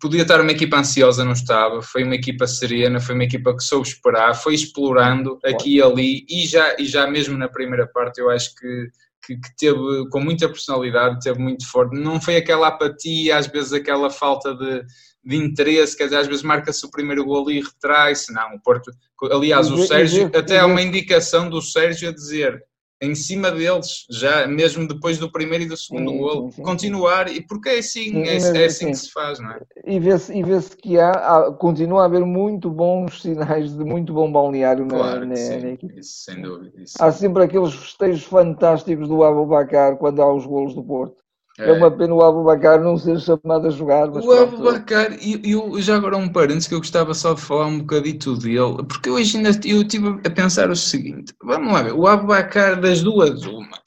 Podia 0.00 0.22
estar 0.22 0.40
uma 0.40 0.52
equipa 0.52 0.78
ansiosa, 0.78 1.24
não 1.24 1.32
estava. 1.32 1.80
Foi 1.80 2.02
uma 2.04 2.14
equipa 2.14 2.46
serena, 2.46 3.00
foi 3.00 3.14
uma 3.14 3.24
equipa 3.24 3.56
que 3.56 3.62
soube 3.62 3.86
esperar, 3.86 4.34
foi 4.34 4.54
explorando 4.54 5.38
aqui 5.44 5.76
e 5.76 5.82
ali, 5.82 6.24
e 6.28 6.46
já, 6.46 6.76
e 6.78 6.86
já 6.86 7.06
mesmo 7.06 7.36
na 7.36 7.48
primeira 7.48 7.86
parte, 7.86 8.20
eu 8.20 8.30
acho 8.30 8.54
que 8.54 8.90
que, 9.26 9.36
que, 9.36 9.56
teve 9.56 10.08
com 10.10 10.20
muita 10.20 10.48
personalidade, 10.48 11.20
teve 11.20 11.38
muito 11.38 11.66
forte. 11.68 11.98
Não 11.98 12.20
foi 12.20 12.36
aquela 12.36 12.68
apatia, 12.68 13.36
às 13.36 13.46
vezes 13.46 13.72
aquela 13.72 14.10
falta 14.10 14.54
de, 14.54 14.84
de 15.24 15.36
interesse, 15.36 15.96
quer 15.96 16.04
dizer, 16.04 16.16
às 16.16 16.26
vezes 16.26 16.42
marca-se 16.42 16.84
o 16.84 16.90
primeiro 16.90 17.24
gol 17.24 17.50
e 17.50 17.60
retrai-se. 17.60 18.32
Não, 18.32 18.54
o 18.54 18.60
Porto, 18.60 18.90
aliás, 19.30 19.70
o 19.70 19.86
Sérgio, 19.86 20.30
até 20.34 20.58
há 20.58 20.66
uma 20.66 20.82
indicação 20.82 21.48
do 21.48 21.60
Sérgio 21.60 22.08
a 22.08 22.12
dizer 22.12 22.62
em 23.04 23.14
cima 23.14 23.50
deles, 23.50 24.06
já 24.10 24.46
mesmo 24.46 24.86
depois 24.86 25.18
do 25.18 25.30
primeiro 25.30 25.64
e 25.64 25.68
do 25.68 25.76
segundo 25.76 26.10
sim, 26.10 26.18
golo, 26.18 26.44
sim, 26.44 26.50
sim, 26.52 26.62
continuar, 26.62 27.30
e 27.30 27.40
porque 27.40 27.68
é 27.68 27.78
assim, 27.78 28.22
é, 28.22 28.36
é, 28.36 28.64
assim 28.64 28.86
que 28.86 28.96
se 28.96 29.10
faz, 29.10 29.38
não 29.38 29.50
é? 29.50 29.60
E 29.84 29.98
vê-se 29.98 30.32
e 30.32 30.42
vê 30.42 30.58
que 30.78 30.98
há, 30.98 31.10
há, 31.10 31.52
continua 31.52 32.02
a 32.02 32.04
haver 32.06 32.24
muito 32.24 32.70
bons 32.70 33.20
sinais 33.20 33.76
de 33.76 33.84
muito 33.84 34.12
bom 34.12 34.30
balneário 34.30 34.86
claro, 34.86 35.26
na, 35.26 35.34
na, 35.34 35.56
na 35.58 35.70
equipe. 35.70 35.98
Isso, 35.98 36.24
sem 36.24 36.40
dúvida. 36.40 36.72
Isso. 36.80 36.94
Há 37.00 37.12
sempre 37.12 37.44
aqueles 37.44 37.74
festejos 37.74 38.24
fantásticos 38.24 39.08
do 39.08 39.22
Abubacar 39.22 39.96
quando 39.96 40.22
há 40.22 40.32
os 40.32 40.46
golos 40.46 40.74
do 40.74 40.82
Porto. 40.82 41.23
É. 41.58 41.70
é 41.70 41.72
uma 41.72 41.90
pena 41.90 42.14
o 42.14 42.22
Abubacar 42.22 42.80
não 42.80 42.96
ser 42.96 43.20
chamado 43.20 43.68
a 43.68 43.70
jogar. 43.70 44.08
o 44.08 44.32
Abubacar, 44.32 45.16
e 45.20 45.40
eu, 45.44 45.80
já 45.80 45.96
agora 45.96 46.16
um 46.16 46.28
parênteses 46.28 46.66
que 46.66 46.74
eu 46.74 46.80
gostava 46.80 47.14
só 47.14 47.34
de 47.34 47.40
falar 47.40 47.66
um 47.66 47.78
bocadito 47.78 48.36
dele, 48.36 48.84
porque 48.88 49.08
hoje 49.08 49.36
ainda 49.36 49.50
eu 49.64 49.82
estive 49.82 50.20
a 50.24 50.30
pensar 50.30 50.70
o 50.70 50.76
seguinte: 50.76 51.32
vamos 51.42 51.72
lá 51.72 51.82
ver, 51.82 51.92
o 51.92 52.08
Abubacar 52.08 52.80
das 52.80 53.02
duas, 53.02 53.44
uma, 53.44 53.78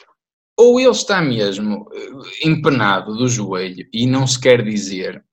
ou 0.58 0.80
ele 0.80 0.89
está 0.89 1.21
mesmo 1.21 1.88
eh, 1.93 2.47
empenado 2.47 3.15
do 3.15 3.27
joelho 3.27 3.86
e 3.93 4.08
não 4.08 4.25
se 4.25 4.39
quer 4.39 4.63
dizer, 4.63 5.23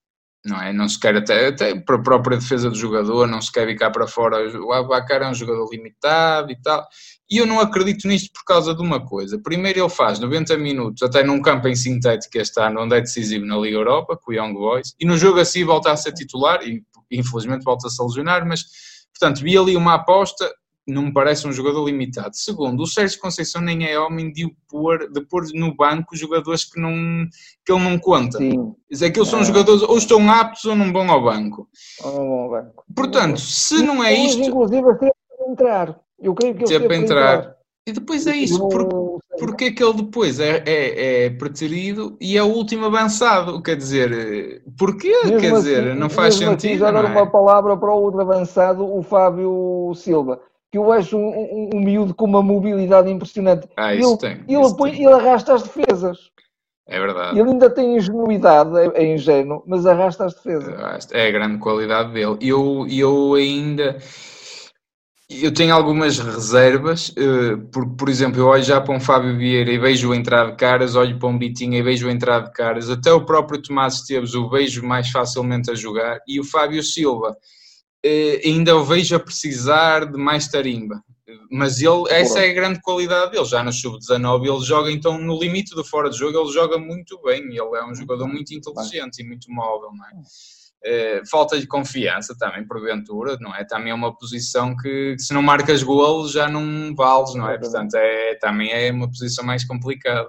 não 0.44 0.60
é? 0.60 0.72
Não 0.72 0.88
se 0.88 1.00
quer 1.00 1.16
até, 1.16 1.48
até 1.48 1.74
para 1.74 1.96
a 1.96 2.02
própria 2.02 2.36
defesa 2.36 2.68
do 2.68 2.76
jogador, 2.76 3.26
não 3.26 3.40
se 3.40 3.50
quer 3.50 3.66
ficar 3.66 3.90
para 3.90 4.06
fora. 4.06 4.36
O 4.60 4.72
Abacar 4.72 5.22
é 5.22 5.28
um 5.28 5.34
jogador 5.34 5.68
limitado 5.70 6.52
e 6.52 6.60
tal. 6.60 6.86
E 7.30 7.38
eu 7.38 7.46
não 7.46 7.58
acredito 7.58 8.06
nisto 8.06 8.30
por 8.32 8.44
causa 8.44 8.74
de 8.74 8.82
uma 8.82 9.04
coisa. 9.04 9.40
Primeiro, 9.42 9.80
ele 9.80 9.88
faz 9.88 10.18
90 10.18 10.58
minutos, 10.58 11.02
até 11.02 11.22
num 11.22 11.40
campo 11.40 11.66
em 11.66 11.74
sintético 11.74 12.36
este 12.36 12.60
ano, 12.60 12.82
onde 12.82 12.94
é 12.94 13.00
decisivo 13.00 13.46
na 13.46 13.56
Liga 13.56 13.78
Europa, 13.78 14.18
com 14.22 14.32
o 14.32 14.34
Young 14.34 14.52
Boys, 14.52 14.94
e 15.00 15.06
no 15.06 15.16
jogo 15.16 15.40
assim 15.40 15.64
volta 15.64 15.90
a 15.90 15.96
ser 15.96 16.12
titular, 16.12 16.60
e 16.62 16.82
infelizmente 17.10 17.64
volta-se 17.64 18.00
a 18.00 18.04
lesionar, 18.04 18.46
mas, 18.46 18.64
portanto, 19.18 19.40
vi 19.40 19.56
ali 19.56 19.76
uma 19.76 19.94
aposta 19.94 20.52
não 20.86 21.02
me 21.04 21.12
parece 21.12 21.46
um 21.46 21.52
jogador 21.52 21.84
limitado. 21.86 22.36
Segundo, 22.36 22.82
o 22.82 22.86
Sérgio 22.86 23.18
Conceição 23.20 23.62
nem 23.62 23.86
é 23.86 23.98
homem 23.98 24.30
de, 24.30 24.54
pôr, 24.68 25.10
de 25.10 25.20
pôr 25.22 25.44
no 25.54 25.74
banco 25.74 26.16
jogadores 26.16 26.64
que, 26.64 26.78
não, 26.78 26.92
que 27.64 27.72
ele 27.72 27.82
não 27.82 27.98
conta. 27.98 28.38
Sim. 28.38 28.74
Aqueles 29.04 29.28
são 29.28 29.40
é. 29.40 29.44
jogadores 29.44 29.82
ou 29.82 29.96
estão 29.96 30.30
aptos 30.30 30.64
ou 30.64 30.74
não 30.74 30.92
vão 30.92 31.10
ao 31.10 31.22
banco. 31.22 31.68
Ou 32.02 32.12
não 32.12 32.26
vão 32.26 32.38
ao 32.40 32.50
banco. 32.50 32.84
Portanto, 32.94 33.40
se 33.40 33.82
não 33.82 34.04
é 34.04 34.14
isto. 34.14 34.42
Inclusive, 34.42 34.90
a 34.90 34.94
para 34.94 35.10
entrar. 35.48 36.00
Eu 36.20 36.34
creio 36.34 36.54
que 36.54 36.72
ele 36.72 36.86
para 36.86 36.96
entrar. 36.96 37.54
E 37.86 37.92
depois 37.92 38.26
é 38.26 38.34
isso. 38.34 38.66
Por, 38.68 39.20
porque 39.38 39.64
é 39.64 39.70
que 39.70 39.84
ele 39.84 39.92
depois 39.94 40.40
é, 40.40 40.62
é, 40.66 41.24
é 41.24 41.30
preterido 41.30 42.16
e 42.18 42.36
é 42.36 42.42
o 42.42 42.46
último 42.46 42.86
avançado? 42.86 43.60
Quer 43.62 43.76
dizer, 43.76 44.62
porquê? 44.78 45.10
Mesmo 45.24 45.40
Quer 45.40 45.52
assim, 45.52 45.56
dizer, 45.56 45.96
não 45.96 46.08
faz 46.08 46.34
assim, 46.34 46.46
sentido. 46.46 46.70
Assim, 46.70 46.78
já 46.78 46.90
dar 46.90 47.04
é? 47.04 47.08
uma 47.08 47.30
palavra 47.30 47.76
para 47.76 47.92
o 47.92 48.02
outro 48.02 48.20
avançado, 48.20 48.90
o 48.90 49.02
Fábio 49.02 49.92
Silva 49.96 50.40
que 50.74 50.78
eu 50.78 50.90
acho 50.90 51.16
um, 51.16 51.28
um, 51.28 51.70
um 51.76 51.80
miúdo 51.80 52.12
com 52.12 52.24
uma 52.24 52.42
mobilidade 52.42 53.08
impressionante. 53.08 53.68
Ah, 53.76 53.94
isso 53.94 54.10
ele, 54.10 54.18
tem. 54.18 54.44
Ele, 54.48 54.60
isso 54.60 54.76
tem. 54.76 55.04
ele 55.04 55.12
arrasta 55.12 55.54
as 55.54 55.62
defesas. 55.62 56.18
É 56.84 56.98
verdade. 56.98 57.38
Ele 57.38 57.50
ainda 57.50 57.70
tem 57.70 57.96
ingenuidade, 57.96 58.76
é, 58.76 59.04
é 59.04 59.14
ingênuo, 59.14 59.62
mas 59.68 59.86
arrasta 59.86 60.24
as 60.24 60.34
defesas. 60.34 60.74
É 61.12 61.28
a 61.28 61.30
grande 61.30 61.58
qualidade 61.58 62.12
dele. 62.12 62.36
Eu, 62.40 62.88
eu 62.90 63.34
ainda. 63.34 63.96
Eu 65.30 65.54
tenho 65.54 65.72
algumas 65.72 66.18
reservas, 66.18 67.14
eh, 67.16 67.56
porque, 67.72 67.94
por 67.96 68.08
exemplo, 68.08 68.40
eu 68.40 68.46
olho 68.48 68.62
já 68.64 68.80
para 68.80 68.94
um 68.94 69.00
Fábio 69.00 69.38
Vieira 69.38 69.70
e 69.70 69.78
vejo 69.78 70.12
entrar 70.12 70.50
de 70.50 70.56
caras, 70.56 70.96
olho 70.96 71.18
para 71.20 71.28
um 71.28 71.38
Bitinho 71.38 71.74
e 71.74 71.82
vejo 71.82 72.10
entrar 72.10 72.40
de 72.40 72.52
caras, 72.52 72.90
até 72.90 73.12
o 73.12 73.24
próprio 73.24 73.62
Tomás 73.62 73.94
Esteves 73.94 74.34
o 74.34 74.48
vejo 74.50 74.84
mais 74.84 75.08
facilmente 75.08 75.70
a 75.70 75.74
jogar, 75.74 76.18
e 76.28 76.38
o 76.38 76.44
Fábio 76.44 76.82
Silva, 76.82 77.34
ainda 78.44 78.76
o 78.76 78.84
vejo 78.84 79.16
a 79.16 79.20
precisar 79.20 80.06
de 80.06 80.18
mais 80.18 80.48
tarimba. 80.48 81.02
Mas 81.50 81.80
ele, 81.80 82.04
essa 82.10 82.40
é 82.40 82.50
a 82.50 82.54
grande 82.54 82.80
qualidade 82.80 83.32
dele. 83.32 83.44
Já 83.44 83.62
no 83.62 83.72
sub-19 83.72 84.46
ele 84.46 84.64
joga 84.64 84.90
então 84.90 85.18
no 85.18 85.38
limite 85.38 85.74
do 85.74 85.84
fora 85.84 86.10
de 86.10 86.18
jogo, 86.18 86.38
ele 86.38 86.52
joga 86.52 86.78
muito 86.78 87.20
bem. 87.22 87.42
Ele 87.42 87.58
é 87.58 87.84
um 87.84 87.94
jogador 87.94 88.26
muito 88.26 88.52
inteligente 88.52 89.20
e 89.20 89.24
muito 89.24 89.50
móvel, 89.50 89.90
não 89.94 90.04
é? 90.04 90.10
Eh, 90.86 91.22
falta 91.30 91.58
de 91.58 91.66
confiança 91.66 92.36
também, 92.38 92.66
porventura, 92.66 93.38
não 93.40 93.54
é? 93.54 93.64
Também 93.64 93.90
é 93.90 93.94
uma 93.94 94.14
posição 94.14 94.76
que, 94.76 95.16
se 95.18 95.32
não 95.32 95.40
marcas 95.40 95.82
golos 95.82 96.30
já 96.30 96.46
não 96.46 96.94
vales, 96.94 97.34
não 97.34 97.48
é? 97.48 97.56
Portanto, 97.56 97.94
é, 97.94 98.34
também 98.34 98.70
é 98.70 98.92
uma 98.92 99.08
posição 99.08 99.42
mais 99.46 99.64
complicada. 99.64 100.28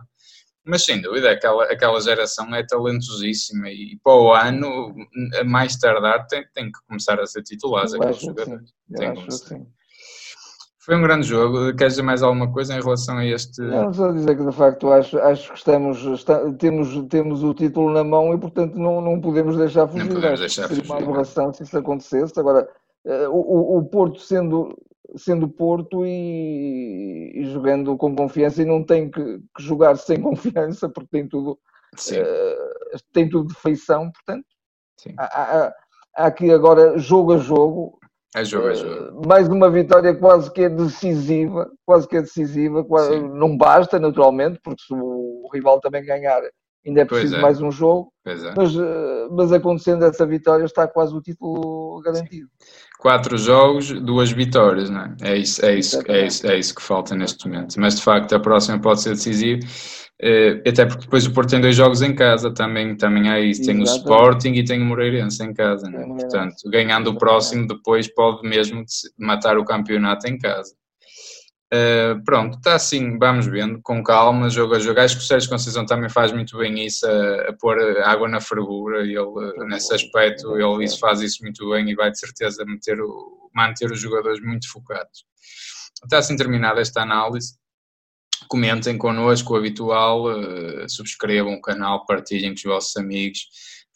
Mas 0.65 0.83
sem 0.83 0.99
dúvida, 0.99 1.31
aquela, 1.31 1.63
aquela 1.65 2.01
geração 2.01 2.53
é 2.55 2.65
talentosíssima 2.65 3.69
e 3.69 3.99
para 4.03 4.13
o 4.13 4.33
ano, 4.33 4.95
a 5.39 5.43
mais 5.43 5.75
tardar, 5.77 6.25
tem, 6.25 6.43
tem 6.53 6.71
que 6.71 6.79
começar 6.87 7.19
a 7.19 7.25
ser 7.25 7.43
titulares 7.43 7.93
aqueles 7.93 8.19
jogadores. 8.19 8.73
Foi 10.85 10.95
um 10.95 11.01
grande 11.01 11.25
jogo. 11.25 11.75
Queres 11.75 11.93
dizer 11.93 12.03
mais 12.03 12.21
alguma 12.21 12.51
coisa 12.51 12.75
em 12.75 12.81
relação 12.81 13.17
a 13.17 13.25
este? 13.25 13.59
Não, 13.59 13.91
só 13.91 14.11
dizer 14.11 14.37
que 14.37 14.45
de 14.45 14.51
facto 14.51 14.91
acho, 14.91 15.17
acho 15.17 15.51
que 15.51 15.57
estamos, 15.57 16.03
está, 16.03 16.51
temos, 16.53 17.07
temos 17.09 17.43
o 17.43 17.55
título 17.55 17.91
na 17.91 18.03
mão 18.03 18.33
e 18.35 18.37
portanto 18.37 18.75
não, 18.75 19.01
não 19.01 19.19
podemos 19.19 19.57
deixar 19.57 19.87
fugir. 19.87 20.05
Não 20.05 20.13
podemos 20.13 20.39
deixar 20.39 20.67
fugir. 20.67 20.85
Seria 20.85 20.95
uma 20.95 21.03
aberração 21.03 21.51
se 21.51 21.63
isso 21.63 21.75
acontecesse. 21.75 22.39
Agora, 22.39 22.69
eh, 23.03 23.27
o, 23.27 23.79
o 23.79 23.83
Porto 23.85 24.19
sendo 24.19 24.77
sendo 25.15 25.47
Porto 25.47 26.05
e, 26.05 27.31
e, 27.35 27.45
jogando 27.45 27.95
com 27.97 28.15
confiança 28.15 28.61
e 28.61 28.65
não 28.65 28.83
tem 28.83 29.09
que, 29.09 29.39
que 29.55 29.63
jogar 29.63 29.97
sem 29.97 30.19
confiança 30.21 30.89
porque 30.89 31.09
tem 31.11 31.27
tudo 31.27 31.51
uh, 31.51 32.97
tem 33.13 33.29
tudo 33.29 33.49
de 33.49 33.59
feição, 33.59 34.11
portanto 34.11 34.45
há, 35.17 35.25
há, 35.25 35.67
há, 36.17 36.25
aqui 36.25 36.51
agora 36.51 36.97
jogo 36.97 37.33
a 37.33 37.37
jogo 37.37 37.99
é 38.35 38.43
jogo, 38.43 38.67
é 38.67 38.75
jogo. 38.75 39.25
Mais 39.25 39.47
uma 39.47 39.69
vitória 39.69 40.13
quase 40.13 40.51
que 40.51 40.63
é 40.63 40.69
decisiva, 40.69 41.71
quase 41.85 42.05
que 42.05 42.17
é 42.17 42.21
decisiva, 42.21 42.83
quase, 42.83 43.17
não 43.17 43.55
basta 43.55 43.97
naturalmente, 43.97 44.59
porque 44.61 44.83
se 44.83 44.93
o 44.93 45.47
rival 45.53 45.79
também 45.79 46.03
ganhar 46.03 46.41
ainda 46.85 47.01
é 47.01 47.05
preciso 47.05 47.37
é. 47.37 47.41
mais 47.41 47.61
um 47.61 47.71
jogo, 47.71 48.11
é. 48.25 48.35
mas, 48.53 48.75
uh, 48.75 49.29
mas 49.31 49.53
acontecendo 49.53 50.03
essa 50.03 50.25
vitória 50.25 50.65
está 50.65 50.85
quase 50.85 51.15
o 51.15 51.21
título 51.21 52.01
garantido. 52.01 52.49
Sim 52.59 52.84
quatro 53.05 53.37
jogos, 53.37 53.91
duas 54.01 54.31
vitórias, 54.31 54.89
não 54.89 55.01
é? 55.01 55.15
É 55.21 55.37
isso, 55.37 55.63
é 55.63 55.75
isso, 55.75 56.01
é 56.07 56.25
isso, 56.25 56.47
é 56.47 56.57
isso 56.57 56.73
que 56.73 56.81
falta 56.81 57.15
neste 57.15 57.47
momento. 57.47 57.75
Mas 57.79 57.97
de 57.97 58.01
facto 58.01 58.33
a 58.33 58.39
próxima 58.39 58.79
pode 58.79 58.99
ser 58.99 59.11
decisiva, 59.11 59.59
eh, 60.19 60.59
até 60.67 60.87
porque 60.87 61.03
depois 61.03 61.27
o 61.27 61.31
Porto 61.31 61.51
tem 61.51 61.61
dois 61.61 61.75
jogos 61.75 62.01
em 62.01 62.15
casa, 62.15 62.51
também, 62.51 62.97
também 62.97 63.29
há 63.29 63.39
isso. 63.39 63.61
Tem 63.63 63.79
o 63.79 63.83
Sporting 63.83 64.53
e 64.53 64.65
tem 64.65 64.81
o 64.81 64.85
Moreirense 64.85 65.43
em 65.43 65.53
casa, 65.53 65.87
não 65.87 65.99
é? 65.99 66.07
Portanto, 66.07 66.55
ganhando 66.65 67.11
o 67.11 67.15
próximo, 67.15 67.67
depois 67.67 68.11
pode 68.11 68.41
mesmo 68.41 68.83
matar 69.19 69.59
o 69.59 69.63
campeonato 69.63 70.27
em 70.27 70.39
casa. 70.39 70.73
Uh, 71.75 72.23
pronto, 72.23 72.57
está 72.57 72.75
assim, 72.75 73.17
vamos 73.17 73.47
vendo, 73.47 73.81
com 73.81 74.03
calma, 74.03 74.49
jogo 74.49 74.75
a 74.75 74.79
jogo. 74.79 74.99
Acho 74.99 75.17
que 75.17 75.23
o 75.23 75.25
Sérgio 75.25 75.49
Conceição 75.49 75.85
também 75.85 76.09
faz 76.09 76.31
muito 76.31 76.57
bem 76.57 76.85
isso, 76.85 77.05
a, 77.07 77.49
a 77.49 77.53
pôr 77.53 77.77
água 78.03 78.27
na 78.27 78.39
fervura, 78.39 79.01
ele, 79.01 79.15
nesse 79.67 79.93
aspecto, 79.93 80.55
ele 80.57 80.85
isso, 80.85 80.99
faz 80.99 81.21
isso 81.21 81.43
muito 81.43 81.69
bem 81.69 81.89
e 81.89 81.95
vai 81.95 82.11
de 82.11 82.19
certeza 82.19 82.63
meter 82.65 83.01
o, 83.01 83.49
manter 83.53 83.91
os 83.91 83.99
jogadores 83.99 84.41
muito 84.41 84.69
focados. 84.69 85.25
Está 86.03 86.19
assim 86.19 86.35
terminada 86.35 86.81
esta 86.81 87.01
análise. 87.01 87.55
Comentem 88.47 88.97
connosco 88.97 89.53
o 89.53 89.57
habitual, 89.57 90.25
uh, 90.25 90.89
subscrevam 90.89 91.53
o 91.53 91.61
canal, 91.61 92.05
partilhem 92.05 92.51
com 92.51 92.57
os 92.57 92.63
vossos 92.63 92.95
amigos 92.97 93.47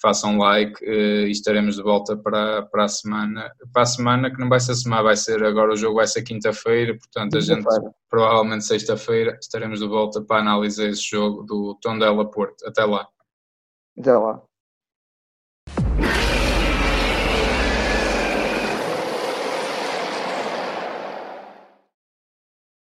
façam 0.02 0.38
like 0.38 0.84
uh, 0.84 1.28
e 1.28 1.32
estaremos 1.32 1.76
de 1.76 1.84
volta 1.84 2.18
para, 2.18 2.64
para 2.64 2.86
a 2.86 2.88
semana. 2.88 3.52
Para 3.74 3.84
a 3.84 3.86
semana, 3.86 4.32
que 4.32 4.40
não 4.40 4.50
vai 4.50 4.60
ser 4.60 4.76
semana, 4.76 5.04
vai 5.04 5.16
ser 5.16 5.44
agora 5.44 5.74
o 5.74 5.78
jogo 5.78 5.96
vai 5.96 6.08
ser 6.08 6.24
quinta-feira, 6.24 6.98
portanto 6.98 7.38
a 7.38 7.42
gente 7.42 7.66
provavelmente 8.10 8.66
sexta-feira 8.66 9.38
estaremos 9.42 9.80
de 9.80 9.88
volta 9.88 10.22
para 10.22 10.42
analisar 10.42 10.88
esse 10.88 11.04
jogo 11.10 11.44
do 11.44 11.78
Tondela 11.82 12.30
Porto. 12.30 12.66
Até 12.66 12.84
lá. 12.84 13.08
Até 13.98 14.18
lá. 14.18 14.42